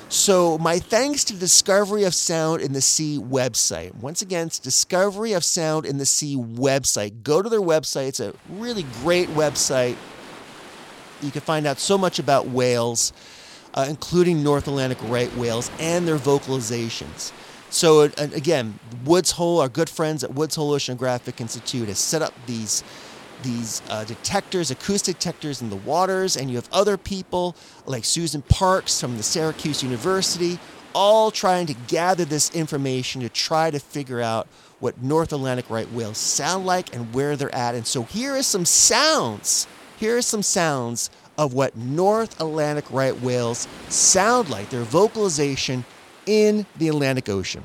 So, 0.09 0.57
my 0.59 0.79
thanks 0.79 1.25
to 1.25 1.33
Discovery 1.33 2.05
of 2.05 2.13
Sound 2.13 2.61
in 2.61 2.71
the 2.71 2.79
Sea 2.79 3.19
website. 3.19 3.93
Once 3.95 4.21
again, 4.21 4.47
it's 4.47 4.57
Discovery 4.57 5.33
of 5.33 5.43
Sound 5.43 5.85
in 5.85 5.97
the 5.97 6.05
Sea 6.05 6.37
website. 6.37 7.23
Go 7.23 7.41
to 7.41 7.49
their 7.49 7.59
website. 7.59 8.07
It's 8.07 8.21
a 8.21 8.33
really 8.49 8.85
great 9.03 9.27
website. 9.29 9.97
You 11.21 11.29
can 11.29 11.41
find 11.41 11.67
out 11.67 11.77
so 11.77 11.97
much 11.97 12.19
about 12.19 12.47
whales, 12.47 13.11
uh, 13.73 13.85
including 13.89 14.43
North 14.43 14.69
Atlantic 14.69 14.97
right 15.09 15.35
whales 15.35 15.69
and 15.77 16.07
their 16.07 16.17
vocalizations. 16.17 17.33
So, 17.69 18.03
uh, 18.03 18.09
again, 18.17 18.79
Woods 19.03 19.31
Hole, 19.31 19.59
our 19.59 19.67
good 19.67 19.89
friends 19.89 20.23
at 20.23 20.33
Woods 20.33 20.55
Hole 20.55 20.71
Oceanographic 20.71 21.41
Institute, 21.41 21.89
has 21.89 21.99
set 21.99 22.21
up 22.21 22.33
these 22.45 22.81
these 23.43 23.81
uh, 23.89 24.03
detectors, 24.03 24.71
acoustic 24.71 25.19
detectors 25.19 25.61
in 25.61 25.69
the 25.69 25.75
waters, 25.75 26.37
and 26.37 26.49
you 26.49 26.55
have 26.55 26.69
other 26.71 26.97
people 26.97 27.55
like 27.85 28.05
Susan 28.05 28.41
Parks 28.43 28.99
from 28.99 29.17
the 29.17 29.23
Syracuse 29.23 29.83
University, 29.83 30.59
all 30.93 31.31
trying 31.31 31.67
to 31.67 31.73
gather 31.87 32.25
this 32.25 32.53
information 32.55 33.21
to 33.21 33.29
try 33.29 33.69
to 33.69 33.79
figure 33.79 34.21
out 34.21 34.47
what 34.79 35.01
North 35.01 35.33
Atlantic 35.33 35.69
right 35.69 35.91
whales 35.91 36.17
sound 36.17 36.65
like 36.65 36.95
and 36.95 37.13
where 37.13 37.35
they're 37.35 37.53
at. 37.53 37.75
And 37.75 37.85
so 37.85 38.03
here 38.03 38.35
are 38.35 38.43
some 38.43 38.65
sounds. 38.65 39.67
Here 39.97 40.17
are 40.17 40.21
some 40.21 40.43
sounds 40.43 41.09
of 41.37 41.53
what 41.53 41.75
North 41.75 42.39
Atlantic 42.39 42.89
right 42.91 43.19
whales 43.21 43.67
sound 43.89 44.49
like, 44.49 44.69
their 44.69 44.83
vocalization 44.83 45.85
in 46.25 46.65
the 46.77 46.87
Atlantic 46.87 47.29
Ocean. 47.29 47.63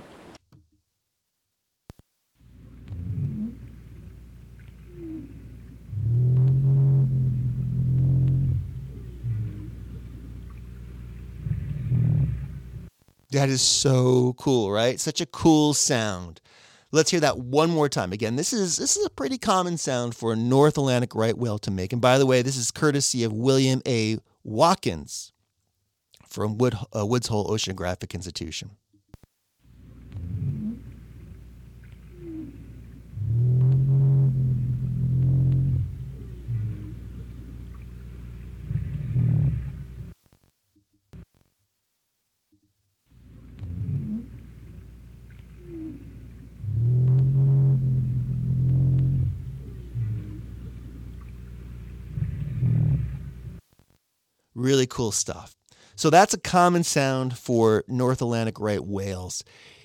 That 13.33 13.49
is 13.49 13.63
so 13.63 14.35
cool, 14.35 14.71
right? 14.71 15.01
Such 15.01 15.23
a 15.23 15.27
cool 15.27 15.73
sound. 15.73 16.43
Let's 16.91 17.11
hear 17.11 17.21
that 17.21 17.39
one 17.39 17.71
more 17.71 17.89
time. 17.89 18.13
Again, 18.13 18.37
this 18.37 18.53
is 18.53 18.77
this 18.77 18.95
is 18.95 19.07
a 19.07 19.11
pretty 19.11 19.39
common 19.39 19.79
sound 19.79 20.15
for 20.15 20.35
a 20.35 20.37
North 20.37 20.77
Atlantic 20.77 21.15
right 21.15 21.37
whale 21.37 21.59
to 21.61 21.71
make. 21.71 21.95
And 21.95 22.03
by 22.03 22.19
the 22.19 22.27
way, 22.27 22.43
this 22.43 22.59
is 22.59 22.71
courtesy 22.71 23.25
of 23.25 23.33
William 23.33 23.81
A. 23.89 24.19
Watkins 24.45 25.33
from 26.29 26.59
Wood, 26.59 26.75
uh, 26.95 27.07
Woods 27.07 27.29
Hole 27.29 27.49
Oceanographic 27.49 28.13
Institution. 28.15 28.73
Really 54.73 54.87
cool 54.87 55.13
stuff. 55.13 55.55
So 55.97 56.09
that's 56.09 56.33
a 56.33 56.41
common 56.41 56.83
sound 56.83 57.37
for 57.37 57.85
North 57.89 58.23
Atlantic 58.23 58.59
right 58.59 58.83
whales. 58.83 59.45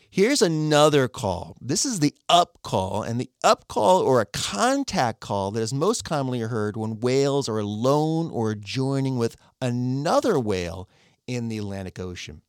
Here's 0.10 0.42
another 0.42 1.10
call. 1.10 1.58
This 1.60 1.86
is 1.86 2.00
the 2.00 2.16
up 2.30 2.60
call, 2.64 3.04
and 3.04 3.20
the 3.20 3.30
up 3.44 3.68
call 3.68 4.00
or 4.00 4.22
a 4.22 4.26
contact 4.26 5.20
call 5.20 5.52
that 5.52 5.60
is 5.62 5.74
most 5.74 6.06
commonly 6.06 6.40
heard 6.40 6.78
when 6.78 7.02
whales 7.02 7.50
are 7.50 7.60
alone 7.60 8.32
or 8.32 8.56
joining 8.56 9.18
with 9.18 9.36
another 9.62 10.40
whale 10.40 10.88
in 11.28 11.50
the 11.50 11.58
Atlantic 11.58 12.00
Ocean. 12.00 12.42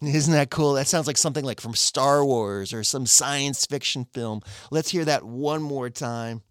Isn't 0.00 0.32
that 0.32 0.50
cool? 0.50 0.74
That 0.74 0.86
sounds 0.86 1.06
like 1.06 1.16
something 1.16 1.44
like 1.44 1.60
from 1.60 1.74
Star 1.74 2.24
Wars 2.24 2.72
or 2.72 2.84
some 2.84 3.04
science 3.04 3.66
fiction 3.66 4.06
film. 4.14 4.42
Let's 4.70 4.90
hear 4.90 5.04
that 5.04 5.24
one 5.24 5.62
more 5.62 5.90
time. 5.90 6.42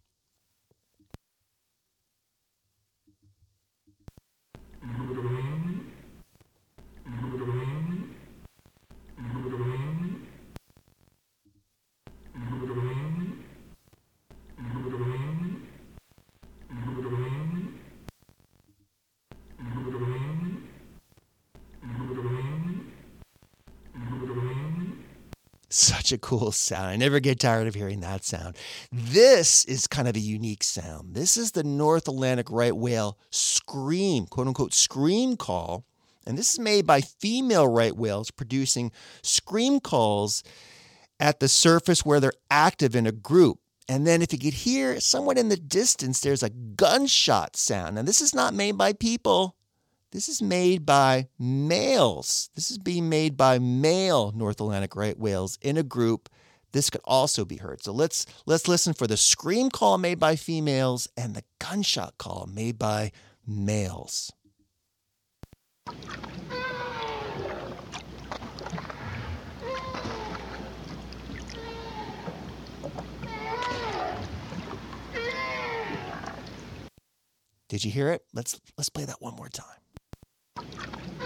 Such 26.07 26.13
a 26.13 26.19
cool 26.19 26.53
sound. 26.53 26.85
I 26.85 26.95
never 26.95 27.19
get 27.19 27.37
tired 27.37 27.67
of 27.67 27.75
hearing 27.75 27.99
that 27.99 28.23
sound. 28.23 28.55
This 28.93 29.65
is 29.65 29.87
kind 29.87 30.07
of 30.07 30.15
a 30.15 30.19
unique 30.19 30.63
sound. 30.63 31.15
This 31.15 31.35
is 31.35 31.51
the 31.51 31.65
North 31.65 32.07
Atlantic 32.07 32.49
right 32.49 32.73
whale 32.73 33.17
scream, 33.29 34.25
quote 34.25 34.47
unquote, 34.47 34.73
scream 34.73 35.35
call. 35.35 35.83
And 36.25 36.37
this 36.37 36.53
is 36.53 36.59
made 36.59 36.87
by 36.87 37.01
female 37.01 37.67
right 37.67 37.93
whales 37.93 38.31
producing 38.31 38.93
scream 39.21 39.81
calls 39.81 40.43
at 41.19 41.41
the 41.41 41.49
surface 41.49 42.05
where 42.05 42.21
they're 42.21 42.31
active 42.49 42.95
in 42.95 43.05
a 43.05 43.11
group. 43.11 43.59
And 43.89 44.07
then 44.07 44.21
if 44.21 44.31
you 44.31 44.39
could 44.39 44.53
hear 44.53 45.01
somewhat 45.01 45.37
in 45.37 45.49
the 45.49 45.57
distance, 45.57 46.21
there's 46.21 46.41
a 46.41 46.49
gunshot 46.49 47.57
sound. 47.57 47.95
Now, 47.95 48.03
this 48.03 48.21
is 48.21 48.33
not 48.33 48.53
made 48.53 48.77
by 48.77 48.93
people. 48.93 49.56
This 50.11 50.29
is 50.29 50.41
made 50.41 50.85
by 50.85 51.27
males. 51.37 52.49
This 52.55 52.71
is 52.71 52.77
being 52.77 53.09
made 53.09 53.35
by 53.35 53.59
male 53.59 54.31
North 54.31 54.61
Atlantic 54.61 54.95
right 54.95 55.19
whales 55.19 55.57
in 55.61 55.75
a 55.75 55.83
group. 55.83 56.29
This 56.71 56.89
could 56.89 57.01
also 57.03 57.43
be 57.43 57.57
heard. 57.57 57.83
So 57.83 57.91
let's 57.91 58.25
let's 58.45 58.69
listen 58.69 58.93
for 58.93 59.05
the 59.05 59.17
scream 59.17 59.69
call 59.69 59.97
made 59.97 60.17
by 60.17 60.37
females 60.37 61.09
and 61.17 61.35
the 61.35 61.43
gunshot 61.59 62.17
call 62.17 62.47
made 62.49 62.79
by 62.79 63.11
males. 63.45 64.31
Did 77.67 77.83
you 77.83 77.91
hear 77.91 78.09
it? 78.11 78.23
Let's 78.33 78.57
let's 78.77 78.89
play 78.89 79.03
that 79.03 79.21
one 79.21 79.35
more 79.35 79.49
time. 79.49 79.76
And 80.97 81.07
then 81.07 81.16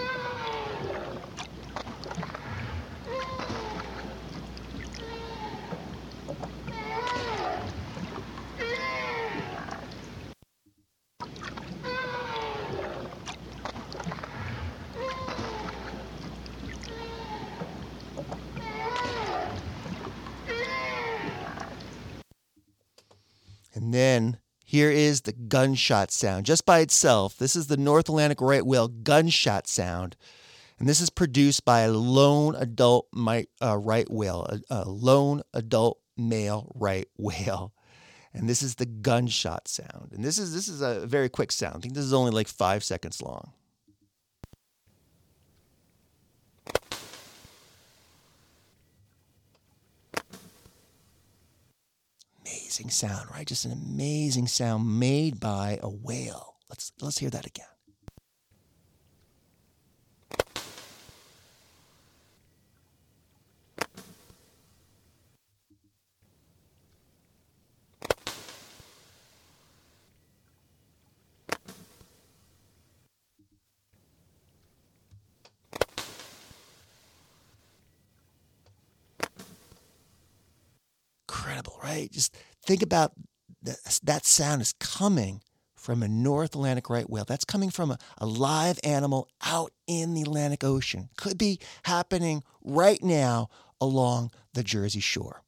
Here 24.72 24.90
is 24.90 25.20
the 25.20 25.34
gunshot 25.34 26.10
sound 26.10 26.46
just 26.46 26.64
by 26.64 26.78
itself. 26.78 27.36
This 27.36 27.56
is 27.56 27.66
the 27.66 27.76
North 27.76 28.08
Atlantic 28.08 28.40
right 28.40 28.64
whale 28.64 28.88
gunshot 28.88 29.68
sound. 29.68 30.16
And 30.78 30.88
this 30.88 31.02
is 31.02 31.10
produced 31.10 31.66
by 31.66 31.80
a 31.80 31.92
lone 31.92 32.54
adult 32.54 33.06
mi- 33.12 33.48
uh, 33.60 33.76
right 33.76 34.10
whale, 34.10 34.46
a, 34.48 34.60
a 34.70 34.88
lone 34.88 35.42
adult 35.52 35.98
male 36.16 36.72
right 36.74 37.06
whale. 37.18 37.74
And 38.32 38.48
this 38.48 38.62
is 38.62 38.76
the 38.76 38.86
gunshot 38.86 39.68
sound. 39.68 40.12
And 40.12 40.24
this 40.24 40.38
is 40.38 40.54
this 40.54 40.68
is 40.68 40.80
a 40.80 41.06
very 41.06 41.28
quick 41.28 41.52
sound. 41.52 41.76
I 41.76 41.80
think 41.80 41.92
this 41.92 42.06
is 42.06 42.14
only 42.14 42.30
like 42.30 42.48
five 42.48 42.82
seconds 42.82 43.20
long. 43.20 43.52
Amazing 52.72 52.90
sound, 52.90 53.30
right? 53.30 53.46
Just 53.46 53.66
an 53.66 53.72
amazing 53.72 54.46
sound 54.46 54.98
made 54.98 55.38
by 55.38 55.78
a 55.82 55.90
whale. 55.90 56.54
Let's 56.70 56.90
let's 57.02 57.18
hear 57.18 57.28
that 57.28 57.44
again. 57.44 57.66
Right? 81.84 82.10
Just 82.10 82.36
think 82.64 82.82
about 82.82 83.12
that, 83.62 84.00
that 84.02 84.24
sound 84.24 84.62
is 84.62 84.72
coming 84.74 85.40
from 85.74 86.02
a 86.02 86.08
North 86.08 86.54
Atlantic 86.54 86.88
right 86.88 87.08
whale. 87.08 87.24
That's 87.24 87.44
coming 87.44 87.70
from 87.70 87.90
a, 87.90 87.98
a 88.18 88.26
live 88.26 88.78
animal 88.84 89.28
out 89.44 89.72
in 89.86 90.14
the 90.14 90.22
Atlantic 90.22 90.62
Ocean. 90.62 91.08
Could 91.16 91.38
be 91.38 91.58
happening 91.84 92.42
right 92.62 93.02
now 93.02 93.48
along 93.80 94.30
the 94.54 94.62
Jersey 94.62 95.00
Shore. 95.00 95.42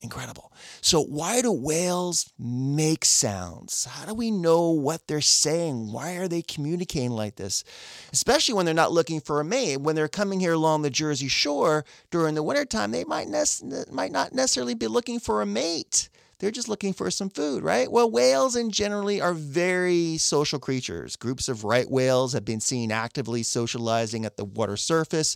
Incredible. 0.00 0.52
So, 0.80 1.02
why 1.02 1.42
do 1.42 1.50
whales 1.50 2.32
make 2.38 3.04
sounds? 3.04 3.84
How 3.84 4.06
do 4.06 4.14
we 4.14 4.30
know 4.30 4.70
what 4.70 5.08
they're 5.08 5.20
saying? 5.20 5.90
Why 5.92 6.12
are 6.12 6.28
they 6.28 6.40
communicating 6.40 7.10
like 7.10 7.34
this? 7.34 7.64
Especially 8.12 8.54
when 8.54 8.64
they're 8.64 8.74
not 8.74 8.92
looking 8.92 9.20
for 9.20 9.40
a 9.40 9.44
mate. 9.44 9.78
When 9.78 9.96
they're 9.96 10.06
coming 10.06 10.38
here 10.38 10.52
along 10.52 10.82
the 10.82 10.90
Jersey 10.90 11.26
Shore 11.26 11.84
during 12.12 12.36
the 12.36 12.44
wintertime, 12.44 12.92
they 12.92 13.02
might, 13.02 13.26
ne- 13.26 13.84
might 13.90 14.12
not 14.12 14.32
necessarily 14.32 14.74
be 14.74 14.86
looking 14.86 15.18
for 15.18 15.42
a 15.42 15.46
mate. 15.46 16.08
They're 16.38 16.52
just 16.52 16.68
looking 16.68 16.92
for 16.92 17.10
some 17.10 17.30
food, 17.30 17.64
right? 17.64 17.90
Well, 17.90 18.08
whales 18.08 18.54
in 18.54 18.70
generally 18.70 19.20
are 19.20 19.34
very 19.34 20.16
social 20.18 20.60
creatures. 20.60 21.16
Groups 21.16 21.48
of 21.48 21.64
right 21.64 21.90
whales 21.90 22.32
have 22.34 22.44
been 22.44 22.60
seen 22.60 22.92
actively 22.92 23.42
socializing 23.42 24.24
at 24.24 24.36
the 24.36 24.44
water 24.44 24.76
surface 24.76 25.34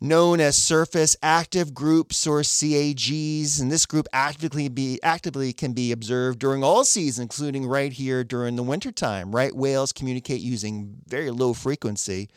known 0.00 0.40
as 0.40 0.56
surface 0.56 1.16
active 1.22 1.74
groups 1.74 2.26
or 2.26 2.42
SAGs, 2.42 3.60
and 3.60 3.70
this 3.70 3.86
group 3.86 4.06
actively 4.12 4.68
be 4.68 5.00
actively 5.02 5.52
can 5.52 5.72
be 5.72 5.92
observed 5.92 6.38
during 6.38 6.62
all 6.62 6.84
seasons, 6.84 7.22
including 7.22 7.66
right 7.66 7.92
here 7.92 8.24
during 8.24 8.56
the 8.56 8.62
wintertime. 8.62 9.34
Right 9.34 9.54
whales 9.54 9.92
communicate 9.92 10.40
using 10.40 10.96
very 11.06 11.30
low 11.30 11.52
frequency 11.52 12.28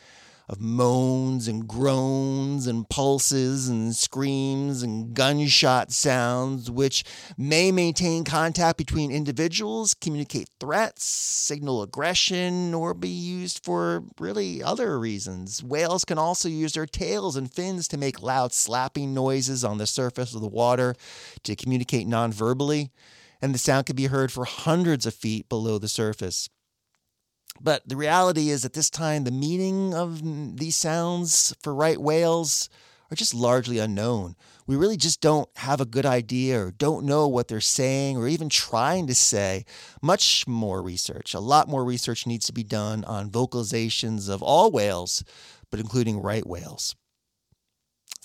of 0.50 0.62
moans 0.62 1.48
and 1.48 1.68
groans 1.68 2.68
and 2.68 2.88
pulses 2.90 3.68
and 3.68 3.96
screams 3.96 4.82
and 4.82 5.14
gunshot 5.14 5.92
sounds, 5.92 6.72
which 6.72 7.04
may 7.38 7.72
maintain 7.72 8.24
contact 8.24 8.78
between 8.78 9.12
individuals, 9.12 9.94
communicate 9.94 10.50
threats, 10.60 11.04
signal 11.04 11.82
aggression, 11.82 12.74
or 12.74 12.94
be 12.94 13.10
used 13.10 13.64
for 13.66 14.04
really 14.20 14.64
other 14.64 14.98
reasons. 14.98 15.62
Whales 15.62 16.06
can 16.06 16.18
also 16.18 16.48
use 16.48 16.74
their 16.74 16.86
tails 16.86 17.36
and 17.36 17.54
fins 17.54 17.88
to 17.90 17.98
make 17.98 18.22
loud 18.22 18.54
slapping 18.54 19.14
noises 19.14 19.66
on 19.66 19.78
the 19.78 19.88
surface 19.88 20.34
of 20.34 20.42
the 20.42 20.48
water 20.48 20.96
to 21.44 21.56
communicate 21.56 22.08
non-verbally, 22.08 22.92
and 23.42 23.54
the 23.54 23.60
sound 23.60 23.86
can 23.86 23.96
be 23.96 24.06
heard 24.06 24.32
for 24.32 24.46
hundreds 24.46 25.06
of 25.06 25.14
feet 25.14 25.50
below 25.50 25.78
the 25.78 25.90
surface. 25.90 26.50
But 27.62 27.88
the 27.88 27.96
reality 27.96 28.50
is, 28.50 28.66
at 28.66 28.74
this 28.74 28.90
time, 28.90 29.24
the 29.24 29.32
meaning 29.32 29.94
of 29.94 30.22
these 30.58 30.76
sounds 30.76 31.56
for 31.62 31.74
right 31.74 32.00
whales 32.00 32.70
are 33.12 33.16
just 33.16 33.34
largely 33.34 33.80
unknown. 33.80 34.36
We 34.66 34.76
really 34.76 34.98
just 34.98 35.22
don't 35.22 35.50
have 35.58 35.80
a 35.80 35.86
good 35.86 36.06
idea 36.06 36.60
or 36.62 36.72
don't 36.72 37.06
know 37.06 37.28
what 37.28 37.48
they're 37.48 37.62
saying 37.62 38.18
or 38.18 38.28
even 38.28 38.50
trying 38.50 39.08
to 39.08 39.16
say. 39.16 39.66
Much 40.02 40.46
more 40.46 40.82
research, 40.82 41.34
a 41.34 41.40
lot 41.40 41.70
more 41.70 41.86
research 41.86 42.28
needs 42.28 42.46
to 42.48 42.54
be 42.54 42.64
done 42.64 43.06
on 43.06 43.32
vocalizations 43.32 44.30
of 44.30 44.44
all 44.44 44.72
whales, 44.72 45.24
but 45.72 45.80
including 45.80 46.22
right 46.22 46.46
whales. 46.46 46.96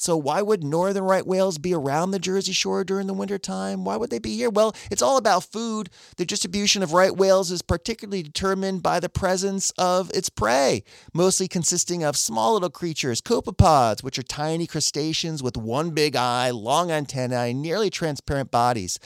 So 0.02 0.16
why 0.16 0.42
would 0.42 0.64
northern 0.64 1.04
right 1.04 1.24
whales 1.24 1.58
be 1.58 1.72
around 1.72 2.10
the 2.10 2.18
Jersey 2.18 2.52
Shore 2.52 2.82
during 2.82 3.06
the 3.06 3.14
wintertime? 3.14 3.84
Why 3.84 3.94
would 3.94 4.10
they 4.10 4.18
be 4.18 4.36
here? 4.36 4.50
Well, 4.50 4.74
it's 4.90 5.00
all 5.00 5.16
about 5.16 5.44
food. 5.44 5.90
The 6.16 6.26
distribution 6.26 6.82
of 6.82 6.92
right 6.92 7.16
whales 7.16 7.52
is 7.52 7.62
particularly 7.62 8.24
determined 8.24 8.82
by 8.82 8.98
the 8.98 9.08
presence 9.08 9.70
of 9.78 10.10
its 10.12 10.28
prey, 10.28 10.82
mostly 11.14 11.46
consisting 11.46 12.02
of 12.02 12.16
small 12.16 12.54
little 12.54 12.68
creatures, 12.68 13.20
copepods, 13.20 14.02
which 14.02 14.18
are 14.18 14.24
tiny 14.24 14.66
crustaceans 14.66 15.40
with 15.40 15.56
one 15.56 15.90
big 15.90 16.16
eye, 16.16 16.50
long 16.50 16.90
antennae, 16.90 17.54
nearly 17.54 17.88
transparent 17.88 18.50
bodies, 18.50 18.98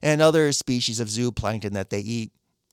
and 0.00 0.22
other 0.22 0.52
species 0.52 1.00
of 1.00 1.08
zooplankton 1.08 1.72
that 1.72 1.90
they 1.90 1.98
eat 1.98 2.30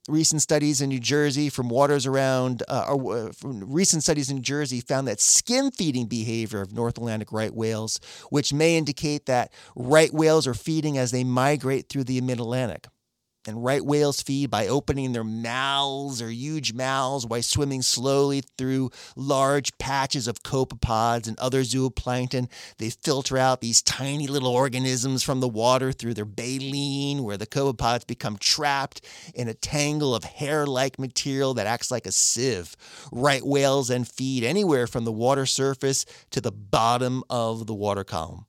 recent 0.08 0.42
studies 0.42 0.82
in 0.82 0.90
New 0.90 1.00
Jersey 1.00 1.50
from 1.50 1.70
waters 1.70 2.06
around, 2.06 2.64
uh, 2.68 2.86
or, 2.90 3.28
uh, 3.28 3.32
recent 3.44 4.04
studies 4.04 4.30
in 4.30 4.38
New 4.38 4.42
Jersey 4.42 4.82
found 4.82 5.08
that 5.08 5.22
skim 5.22 5.72
feeding 5.72 6.08
behavior 6.08 6.62
of 6.62 6.74
North 6.74 6.98
Atlantic 6.98 7.32
right 7.32 7.54
whales, 7.54 8.00
which 8.30 8.54
may 8.54 8.78
indicate 8.78 9.26
that 9.28 9.52
right 9.76 10.14
whales 10.14 10.46
are 10.46 10.54
feeding 10.54 10.98
as 10.98 11.12
they 11.12 11.24
migrate 11.24 11.90
through 11.90 12.04
the 12.04 12.20
mid 12.22 12.40
Atlantic. 12.40 12.88
And 13.46 13.64
right 13.64 13.84
whales 13.84 14.22
feed 14.22 14.50
by 14.50 14.68
opening 14.68 15.12
their 15.12 15.24
mouths 15.24 16.22
or 16.22 16.30
huge 16.30 16.74
mouths 16.74 17.26
while 17.26 17.42
swimming 17.42 17.82
slowly 17.82 18.44
through 18.58 18.92
large 19.16 19.78
patches 19.78 20.28
of 20.28 20.44
copepods 20.44 21.28
and 21.28 21.38
other 21.40 21.62
zooplankton. 21.62 22.50
They 22.78 22.90
filter 22.90 23.38
out 23.38 23.60
these 23.60 23.82
tiny 23.82 24.28
little 24.28 24.50
organisms 24.50 25.24
from 25.24 25.42
the 25.42 25.50
water 25.50 25.92
through 25.92 26.14
their 26.14 26.26
baleen, 26.26 27.24
where 27.24 27.38
the 27.38 27.48
copepods 27.48 28.08
become 28.08 28.38
trapped 28.38 29.02
in 29.36 29.48
a 29.50 29.54
tangle 29.54 30.16
of 30.16 30.24
hair 30.24 30.66
like 30.66 30.98
material 30.98 31.54
that 31.56 31.68
acts 31.68 31.92
like 31.92 32.06
a 32.06 32.12
sieve. 32.12 32.76
Right 33.12 33.46
whales 33.46 33.90
then 33.90 34.06
feed 34.06 34.44
anywhere 34.44 34.88
from 34.88 35.04
the 35.04 35.12
water 35.12 35.46
surface 35.46 36.06
to 36.32 36.40
the 36.40 36.52
bottom 36.52 37.24
of 37.30 37.68
the 37.68 37.74
water 37.74 38.04
column. 38.04 38.46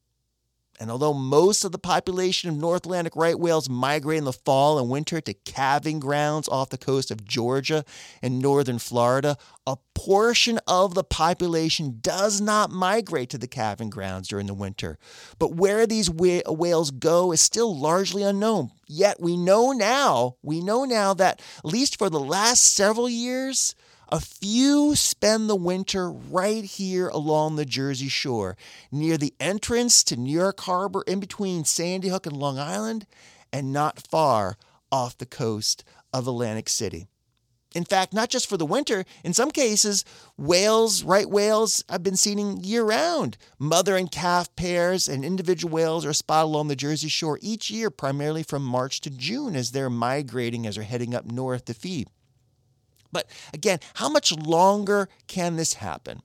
And 0.81 0.91
although 0.91 1.15
most 1.15 1.65
of 1.65 1.73
the 1.73 1.79
population 1.79 2.51
of 2.51 2.57
North 2.57 2.85
Atlantic 2.85 3.15
right 3.15 3.39
whales 3.39 3.69
migrate 3.69 4.19
in 4.19 4.25
the 4.25 4.33
fall 4.33 4.79
and 4.79 4.91
winter 4.91 5.21
to 5.21 5.33
calving 5.33 6.01
grounds 6.01 6.49
off 6.49 6.71
the 6.71 6.79
coast 6.79 7.11
of 7.11 7.25
Georgia 7.25 7.85
and 8.23 8.41
northern 8.41 8.79
Florida, 8.79 9.37
a 9.67 9.77
portion 9.95 10.59
of 10.67 10.95
the 10.95 11.05
population 11.05 11.99
does 12.01 12.41
not 12.41 12.71
migrate 12.71 13.31
to 13.31 13.39
the 13.39 13.47
calving 13.47 13.89
grounds 13.89 14.29
during 14.29 14.47
the 14.47 14.55
winter. 14.55 14.99
But 15.39 15.55
where 15.55 15.87
these 15.87 16.11
whales 16.11 16.91
go 16.91 17.33
is 17.33 17.41
still 17.41 17.79
largely 17.79 18.23
unknown. 18.23 18.73
Yet 18.87 19.21
we 19.21 19.37
know 19.37 19.73
now, 19.73 20.37
we 20.43 20.61
know 20.61 20.85
now 20.85 21.15
that 21.15 21.41
at 21.59 21.65
least 21.65 21.99
for 21.99 22.11
the 22.11 22.21
last 22.21 22.75
several 22.75 23.09
years, 23.09 23.75
a 24.15 24.21
few 24.21 24.95
spend 24.95 25.51
the 25.51 25.57
winter 25.57 26.09
right 26.09 26.63
here 26.63 27.09
along 27.09 27.57
the 27.57 27.65
Jersey 27.65 28.07
Shore, 28.07 28.57
near 28.93 29.19
the 29.19 29.35
entrance 29.41 30.05
to 30.05 30.15
New 30.15 30.33
York 30.33 30.61
Harbor, 30.61 31.03
in 31.09 31.19
between 31.19 31.65
Sandy 31.65 32.11
Hook 32.11 32.25
and 32.25 32.37
Long 32.37 32.57
Island, 32.57 33.09
and 33.53 33.73
not 33.73 34.07
far 34.07 34.57
off 34.93 35.19
the 35.19 35.27
coast 35.27 35.83
of 36.13 36.29
Atlantic 36.29 36.69
City. 36.69 37.09
In 37.75 37.85
fact, 37.85 38.15
not 38.15 38.31
just 38.31 38.49
for 38.49 38.57
the 38.57 38.65
winter, 38.65 39.05
in 39.25 39.35
some 39.35 39.51
cases, 39.51 40.05
whales, 40.39 41.03
right 41.03 41.29
whales, 41.29 41.83
have 41.89 42.05
been 42.05 42.15
seen 42.15 42.63
year 42.63 42.85
round. 42.85 43.37
Mother 43.59 43.97
and 43.97 44.13
calf 44.13 44.55
pairs 44.55 45.09
and 45.09 45.25
individual 45.25 45.75
whales 45.75 46.07
are 46.07 46.13
spotted 46.13 46.47
along 46.47 46.69
the 46.69 46.77
Jersey 46.77 47.09
Shore 47.09 47.41
each 47.43 47.69
year, 47.69 47.91
primarily 47.91 48.45
from 48.45 48.63
March 48.63 49.01
to 49.01 49.11
June 49.11 49.57
as 49.57 49.73
they're 49.73 49.91
migrating, 49.91 50.69
as 50.69 50.77
they're 50.77 50.85
heading 50.85 51.17
up 51.17 51.27
north 51.27 51.65
to 51.65 51.75
feed. 51.75 52.07
But 53.15 53.31
again, 53.55 53.79
how 53.95 54.11
much 54.11 54.33
longer 54.33 55.09
can 55.29 55.57
this 55.57 55.75
happen? 55.75 56.21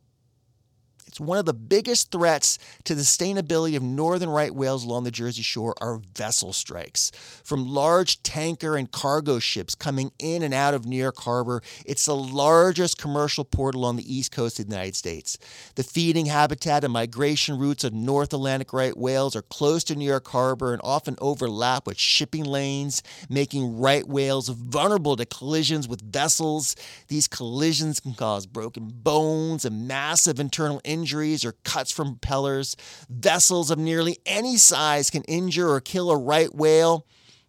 It's 1.10 1.20
one 1.20 1.40
of 1.40 1.46
the 1.46 1.56
biggest 1.56 2.12
threats 2.12 2.60
to 2.84 2.94
the 2.94 3.02
sustainability 3.02 3.76
of 3.76 3.82
northern 3.82 4.30
right 4.30 4.54
whales 4.54 4.86
along 4.86 5.06
the 5.06 5.12
Jersey 5.12 5.42
Shore 5.42 5.74
are 5.82 6.02
vessel 6.16 6.54
strikes. 6.54 7.12
From 7.44 7.68
large 7.68 8.22
tanker 8.22 8.78
and 8.78 8.92
cargo 8.92 9.40
ships 9.40 9.74
coming 9.74 10.12
in 10.20 10.44
and 10.44 10.54
out 10.54 10.76
of 10.76 10.86
New 10.86 11.02
York 11.02 11.18
Harbor, 11.18 11.64
it's 11.84 12.06
the 12.06 12.16
largest 12.16 13.00
commercial 13.00 13.44
port 13.44 13.74
along 13.74 13.96
the 13.96 14.16
east 14.16 14.32
coast 14.32 14.60
of 14.60 14.68
the 14.68 14.76
United 14.76 14.96
States. 14.96 15.40
The 15.74 15.84
feeding 15.84 16.28
habitat 16.28 16.84
and 16.84 16.94
migration 16.94 17.58
routes 17.58 17.84
of 17.84 17.92
North 17.92 18.32
Atlantic 18.32 18.72
right 18.72 18.96
whales 18.96 19.36
are 19.36 19.42
close 19.42 19.84
to 19.86 19.96
New 19.96 20.06
York 20.06 20.28
Harbor 20.28 20.74
and 20.74 20.82
often 20.84 21.16
overlap 21.20 21.88
with 21.88 21.98
shipping 21.98 22.44
lanes, 22.44 23.02
making 23.30 23.80
right 23.80 24.08
whales 24.08 24.48
vulnerable 24.50 25.16
to 25.16 25.26
collisions 25.26 25.88
with 25.88 26.04
vessels. 26.04 26.76
These 27.08 27.28
collisions 27.28 28.00
can 28.00 28.14
cause 28.14 28.46
broken 28.46 28.92
bones 28.94 29.66
and 29.66 29.88
massive 29.88 30.40
internal 30.40 30.80
injuries 30.84 30.99
injuries 31.00 31.46
or 31.46 31.54
cuts 31.64 31.92
from 31.92 32.16
propellers. 32.16 32.76
Vessels 33.10 33.72
of 33.72 33.80
nearly 33.80 34.18
any 34.26 34.58
size 34.58 35.10
can 35.10 35.24
injure 35.24 35.70
or 35.70 35.80
kill 35.80 36.12
a 36.12 36.18
right 36.18 36.54
whale. 36.54 37.06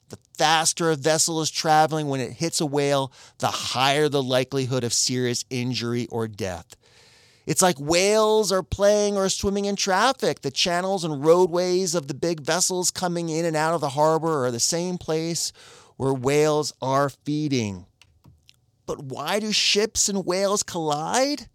The 0.09 0.19
faster 0.37 0.91
a 0.91 0.97
vessel 0.97 1.41
is 1.41 1.51
traveling 1.51 2.09
when 2.09 2.21
it 2.21 2.33
hits 2.33 2.61
a 2.61 2.67
whale, 2.67 3.13
the 3.39 3.49
higher 3.49 4.09
the 4.09 4.23
likelihood 4.23 4.85
of 4.85 4.93
serious 4.93 5.45
injury 5.51 6.07
or 6.11 6.27
death. 6.29 6.77
It's 7.47 7.63
like 7.63 7.81
whales 7.81 8.53
are 8.53 8.63
playing 8.63 9.17
or 9.17 9.29
swimming 9.29 9.65
in 9.65 9.75
traffic. 9.75 10.43
The 10.43 10.51
channels 10.51 11.05
and 11.05 11.25
roadways 11.25 11.95
of 11.95 12.07
the 12.07 12.15
big 12.15 12.41
vessels 12.41 12.91
coming 12.91 13.29
in 13.29 13.45
and 13.45 13.57
out 13.57 13.75
of 13.75 13.81
the 13.81 13.91
harbor 13.91 14.45
are 14.45 14.51
the 14.51 14.61
same 14.61 14.99
place 14.99 15.53
where 15.97 16.15
whales 16.15 16.73
are 16.81 17.11
feeding. 17.11 17.87
But 18.87 19.03
why 19.03 19.39
do 19.39 19.53
ships 19.53 20.09
and 20.09 20.25
whales 20.25 20.63
collide? 20.63 21.50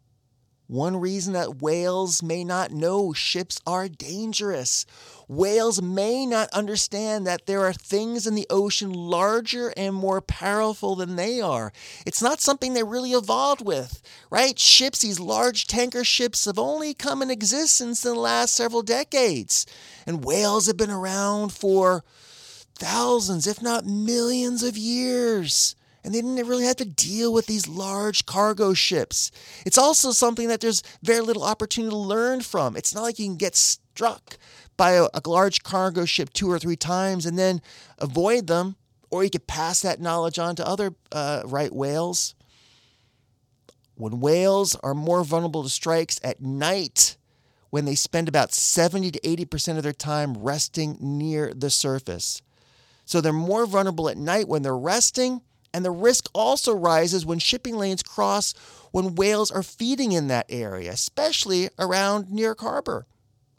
One 0.67 0.97
reason 0.97 1.33
that 1.33 1.61
whales 1.61 2.23
may 2.23 2.43
not 2.43 2.71
know 2.71 3.13
ships 3.13 3.61
are 3.67 3.87
dangerous. 3.87 4.85
Whales 5.27 5.79
may 5.79 6.25
not 6.25 6.49
understand 6.49 7.27
that 7.27 7.45
there 7.45 7.61
are 7.65 7.73
things 7.73 8.25
in 8.25 8.33
the 8.33 8.47
ocean 8.49 8.91
larger 8.91 9.73
and 9.77 9.93
more 9.93 10.21
powerful 10.21 10.95
than 10.95 11.17
they 11.17 11.39
are. 11.39 11.71
It's 12.05 12.21
not 12.21 12.41
something 12.41 12.73
they 12.73 12.83
really 12.83 13.11
evolved 13.11 13.63
with, 13.63 14.01
right? 14.31 14.57
Ships, 14.57 14.99
these 14.99 15.19
large 15.19 15.67
tanker 15.67 16.03
ships, 16.03 16.45
have 16.45 16.57
only 16.57 16.95
come 16.95 17.21
in 17.21 17.29
existence 17.29 18.03
in 18.03 18.13
the 18.13 18.19
last 18.19 18.55
several 18.55 18.81
decades. 18.81 19.67
And 20.07 20.25
whales 20.25 20.65
have 20.65 20.77
been 20.77 20.91
around 20.91 21.53
for 21.53 22.03
thousands, 22.75 23.45
if 23.45 23.61
not 23.61 23.85
millions 23.85 24.63
of 24.63 24.77
years 24.77 25.75
and 26.05 26.13
they 26.13 26.21
didn't 26.21 26.47
really 26.47 26.65
have 26.65 26.75
to 26.75 26.85
deal 26.85 27.33
with 27.33 27.47
these 27.47 27.67
large 27.67 28.27
cargo 28.27 28.75
ships. 28.75 29.31
It's 29.65 29.77
also 29.77 30.11
something 30.11 30.47
that 30.49 30.61
there's 30.61 30.83
very 31.01 31.21
little 31.21 31.43
opportunity 31.43 31.89
to 31.89 31.97
learn 31.97 32.41
from. 32.41 32.77
It's 32.77 32.93
not 32.93 33.01
like 33.01 33.17
you 33.17 33.25
can 33.25 33.37
get 33.37 33.55
struck 33.55 34.37
by 34.77 34.91
a, 34.91 35.07
a 35.15 35.21
large 35.25 35.63
cargo 35.63 36.05
ship 36.05 36.31
two 36.31 36.49
or 36.49 36.59
three 36.59 36.75
times 36.75 37.25
and 37.25 37.39
then 37.39 37.59
avoid 37.97 38.45
them, 38.45 38.75
or 39.09 39.23
you 39.23 39.31
could 39.31 39.47
pass 39.47 39.81
that 39.81 39.99
knowledge 39.99 40.37
on 40.37 40.55
to 40.57 40.67
other 40.67 40.93
uh, 41.11 41.41
right 41.43 41.73
whales. 41.73 42.35
When 43.95 44.19
whales 44.19 44.75
are 44.83 44.93
more 44.93 45.23
vulnerable 45.23 45.63
to 45.63 45.69
strikes 45.69 46.19
at 46.23 46.39
night, 46.39 47.17
when 47.71 47.85
they 47.85 47.95
spend 47.95 48.27
about 48.27 48.53
70 48.53 49.09
to 49.09 49.19
80% 49.21 49.77
of 49.77 49.83
their 49.83 49.91
time 49.91 50.35
resting 50.37 50.97
near 50.99 51.51
the 51.51 51.71
surface. 51.71 52.43
So 53.05 53.21
they're 53.21 53.33
more 53.33 53.65
vulnerable 53.65 54.07
at 54.07 54.17
night 54.17 54.47
when 54.47 54.61
they're 54.61 54.77
resting 54.77 55.41
and 55.75 55.83
the 55.83 55.91
risk 55.91 56.29
also 56.33 56.73
rises 56.73 57.25
when 57.25 57.37
shipping 57.37 57.77
lanes 57.77 58.01
cross 58.01 58.53
when 58.91 59.15
whales 59.15 59.51
are 59.51 59.61
feeding 59.61 60.13
in 60.13 60.29
that 60.29 60.45
area, 60.47 60.89
especially 60.89 61.67
around 61.77 62.31
New 62.31 62.41
York 62.41 62.61
Harbor. 62.61 63.05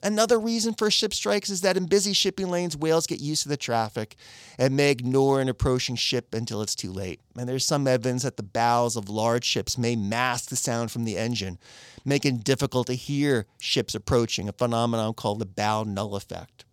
Another 0.02 0.38
reason 0.38 0.72
for 0.72 0.90
ship 0.90 1.12
strikes 1.12 1.50
is 1.50 1.60
that 1.60 1.76
in 1.76 1.84
busy 1.84 2.14
shipping 2.14 2.48
lanes, 2.48 2.74
whales 2.74 3.06
get 3.06 3.20
used 3.20 3.42
to 3.42 3.50
the 3.50 3.56
traffic 3.58 4.16
and 4.58 4.74
may 4.74 4.90
ignore 4.90 5.42
an 5.42 5.50
approaching 5.50 5.94
ship 5.94 6.32
until 6.32 6.62
it's 6.62 6.74
too 6.74 6.90
late. 6.90 7.20
And 7.36 7.46
there's 7.46 7.66
some 7.66 7.86
evidence 7.86 8.22
that 8.22 8.38
the 8.38 8.42
bows 8.42 8.96
of 8.96 9.10
large 9.10 9.44
ships 9.44 9.76
may 9.76 9.94
mask 9.94 10.48
the 10.48 10.56
sound 10.56 10.90
from 10.90 11.04
the 11.04 11.18
engine, 11.18 11.58
making 12.02 12.36
it 12.36 12.44
difficult 12.44 12.86
to 12.86 12.94
hear 12.94 13.44
ships 13.60 13.94
approaching, 13.94 14.48
a 14.48 14.52
phenomenon 14.52 15.12
called 15.12 15.40
the 15.40 15.44
bow 15.44 15.82
null 15.82 16.16
effect. 16.16 16.65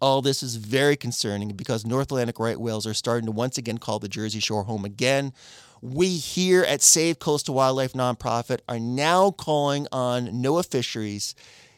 All 0.00 0.20
this 0.20 0.42
is 0.42 0.56
very 0.56 0.96
concerning 0.96 1.48
because 1.56 1.86
North 1.86 2.08
Atlantic 2.08 2.38
right 2.38 2.60
whales 2.60 2.86
are 2.86 2.92
starting 2.92 3.24
to 3.26 3.32
once 3.32 3.56
again 3.56 3.78
call 3.78 3.98
the 3.98 4.08
Jersey 4.08 4.40
Shore 4.40 4.64
home 4.64 4.84
again. 4.84 5.32
We 5.80 6.16
here 6.18 6.62
at 6.64 6.82
Save 6.82 7.18
Coastal 7.18 7.54
Wildlife 7.54 7.94
Nonprofit 7.94 8.60
are 8.68 8.78
now 8.78 9.30
calling 9.30 9.86
on 9.92 10.26
NOAA 10.28 10.70
Fisheries 10.70 11.34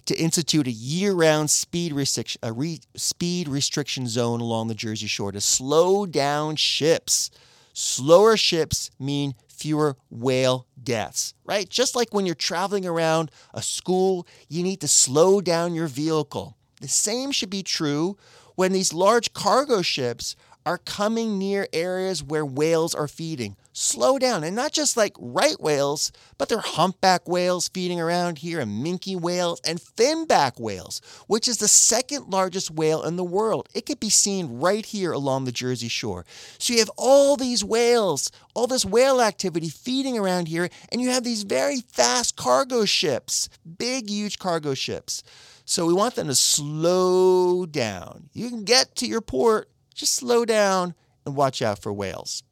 to 0.06 0.18
institute 0.18 0.66
a 0.66 0.72
year-round 0.72 1.48
speed 1.50 1.92
restriction, 1.92 2.40
a 2.42 2.52
re, 2.52 2.80
speed 2.96 3.46
restriction 3.46 4.08
zone 4.08 4.40
along 4.40 4.66
the 4.66 4.74
Jersey 4.74 5.06
Shore 5.06 5.30
to 5.30 5.40
slow 5.40 6.04
down 6.04 6.56
ships. 6.56 7.30
Slower 7.72 8.36
ships 8.36 8.90
mean 8.98 9.34
fewer 9.46 9.96
whale 10.10 10.66
deaths, 10.82 11.34
right? 11.44 11.68
Just 11.68 11.94
like 11.94 12.12
when 12.12 12.26
you're 12.26 12.34
traveling 12.34 12.84
around 12.84 13.30
a 13.54 13.62
school, 13.62 14.26
you 14.48 14.64
need 14.64 14.80
to 14.80 14.88
slow 14.88 15.40
down 15.40 15.74
your 15.74 15.86
vehicle. 15.86 16.56
The 16.80 16.88
same 16.88 17.32
should 17.32 17.50
be 17.50 17.62
true 17.62 18.16
when 18.54 18.72
these 18.72 18.92
large 18.92 19.32
cargo 19.32 19.82
ships 19.82 20.36
are 20.68 20.78
coming 20.78 21.38
near 21.38 21.66
areas 21.72 22.22
where 22.22 22.44
whales 22.44 22.94
are 22.94 23.08
feeding. 23.08 23.56
Slow 23.72 24.18
down. 24.18 24.44
And 24.44 24.54
not 24.54 24.70
just 24.70 24.98
like 24.98 25.16
right 25.18 25.58
whales, 25.58 26.12
but 26.36 26.50
they're 26.50 26.58
humpback 26.58 27.26
whales 27.26 27.68
feeding 27.68 27.98
around 27.98 28.38
here, 28.38 28.60
and 28.60 28.84
minke 28.84 29.18
whales, 29.18 29.62
and 29.64 29.80
finback 29.80 30.60
whales, 30.60 31.00
which 31.26 31.48
is 31.48 31.56
the 31.56 31.68
second 31.68 32.28
largest 32.28 32.70
whale 32.70 33.02
in 33.02 33.16
the 33.16 33.24
world. 33.24 33.68
It 33.74 33.86
could 33.86 33.98
be 33.98 34.10
seen 34.10 34.58
right 34.60 34.84
here 34.84 35.12
along 35.12 35.46
the 35.46 35.52
Jersey 35.52 35.88
Shore. 35.88 36.26
So 36.58 36.74
you 36.74 36.80
have 36.80 36.90
all 36.98 37.36
these 37.36 37.64
whales, 37.64 38.30
all 38.54 38.66
this 38.66 38.84
whale 38.84 39.22
activity 39.22 39.70
feeding 39.70 40.18
around 40.18 40.48
here, 40.48 40.68
and 40.92 41.00
you 41.00 41.08
have 41.08 41.24
these 41.24 41.44
very 41.44 41.80
fast 41.80 42.36
cargo 42.36 42.84
ships, 42.84 43.48
big, 43.78 44.10
huge 44.10 44.38
cargo 44.38 44.74
ships. 44.74 45.22
So 45.68 45.84
we 45.84 45.92
want 45.92 46.14
them 46.14 46.28
to 46.28 46.34
slow 46.34 47.66
down. 47.66 48.30
You 48.32 48.48
can 48.48 48.64
get 48.64 48.96
to 48.96 49.06
your 49.06 49.20
port, 49.20 49.68
just 49.94 50.14
slow 50.14 50.46
down 50.46 50.94
and 51.26 51.36
watch 51.36 51.60
out 51.60 51.82
for 51.82 51.92
whales. 51.92 52.42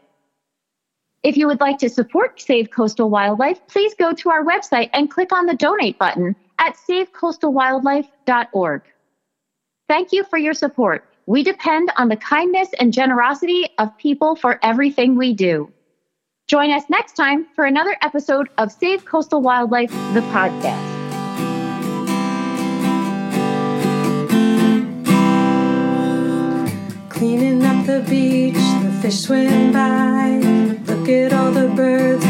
If 1.23 1.37
you 1.37 1.47
would 1.47 1.61
like 1.61 1.79
to 1.79 1.91
support 1.91 2.41
Save 2.41 2.71
Coastal 2.71 3.11
Wildlife, 3.11 3.65
please 3.69 3.95
go 3.95 4.13
to 4.15 4.31
our 4.31 4.43
website 4.43 4.89
and 4.95 5.11
click 5.11 5.31
on 5.31 5.45
the 5.45 5.55
donate 5.55 5.99
button 5.99 6.35
at 6.59 6.77
savecoastalwildlife.org. 6.89 8.83
Thank 9.89 10.13
you 10.13 10.25
for 10.25 10.39
your 10.39 10.55
support. 10.55 11.05
We 11.27 11.43
depend 11.43 11.93
on 11.99 12.09
the 12.09 12.17
kindness 12.17 12.71
and 12.81 12.95
generosity 12.95 13.69
of 13.79 13.97
people 13.99 14.37
for 14.37 14.59
everything 14.63 15.17
we 15.17 15.35
do. 15.35 15.71
Join 16.49 16.71
us 16.71 16.85
next 16.89 17.13
time 17.13 17.47
for 17.55 17.67
another 17.67 17.97
episode 18.01 18.49
of 18.57 18.73
Save 18.73 19.05
Coastal 19.05 19.43
Wildlife, 19.43 19.91
the 20.15 20.23
podcast. 20.33 20.92
Cleaning 27.23 27.65
up 27.65 27.87
the 27.87 28.01
beach, 28.11 28.55
the 28.83 28.91
fish 29.01 29.21
swim 29.21 29.73
by. 29.73 30.41
Look 30.89 31.09
at 31.09 31.33
all 31.33 31.53
the 31.53 31.69
birds 31.69 32.22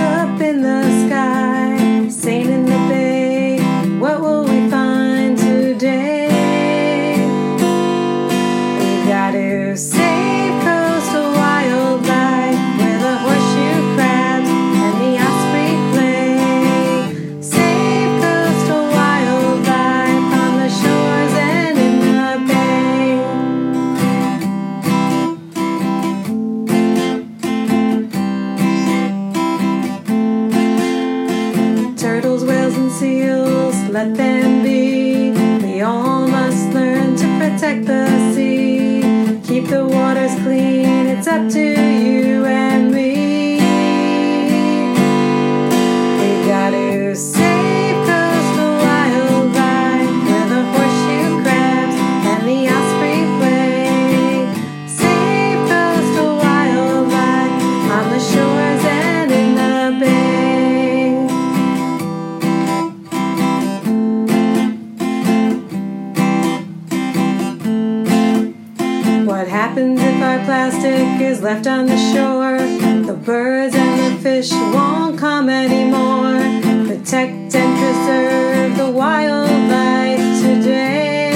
happens 69.72 70.02
if 70.02 70.22
our 70.22 70.38
plastic 70.44 71.18
is 71.22 71.40
left 71.40 71.66
on 71.66 71.86
the 71.86 71.96
shore? 71.96 72.58
The 73.06 73.14
birds 73.14 73.74
and 73.74 74.00
the 74.00 74.20
fish 74.22 74.52
won't 74.52 75.18
come 75.18 75.48
anymore. 75.48 76.42
Protect 76.86 77.54
and 77.54 77.72
preserve 77.80 78.76
the 78.76 78.90
wildlife 78.90 80.42
today. 80.42 81.30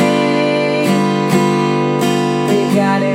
We 2.51 2.75
gotta 2.75 3.06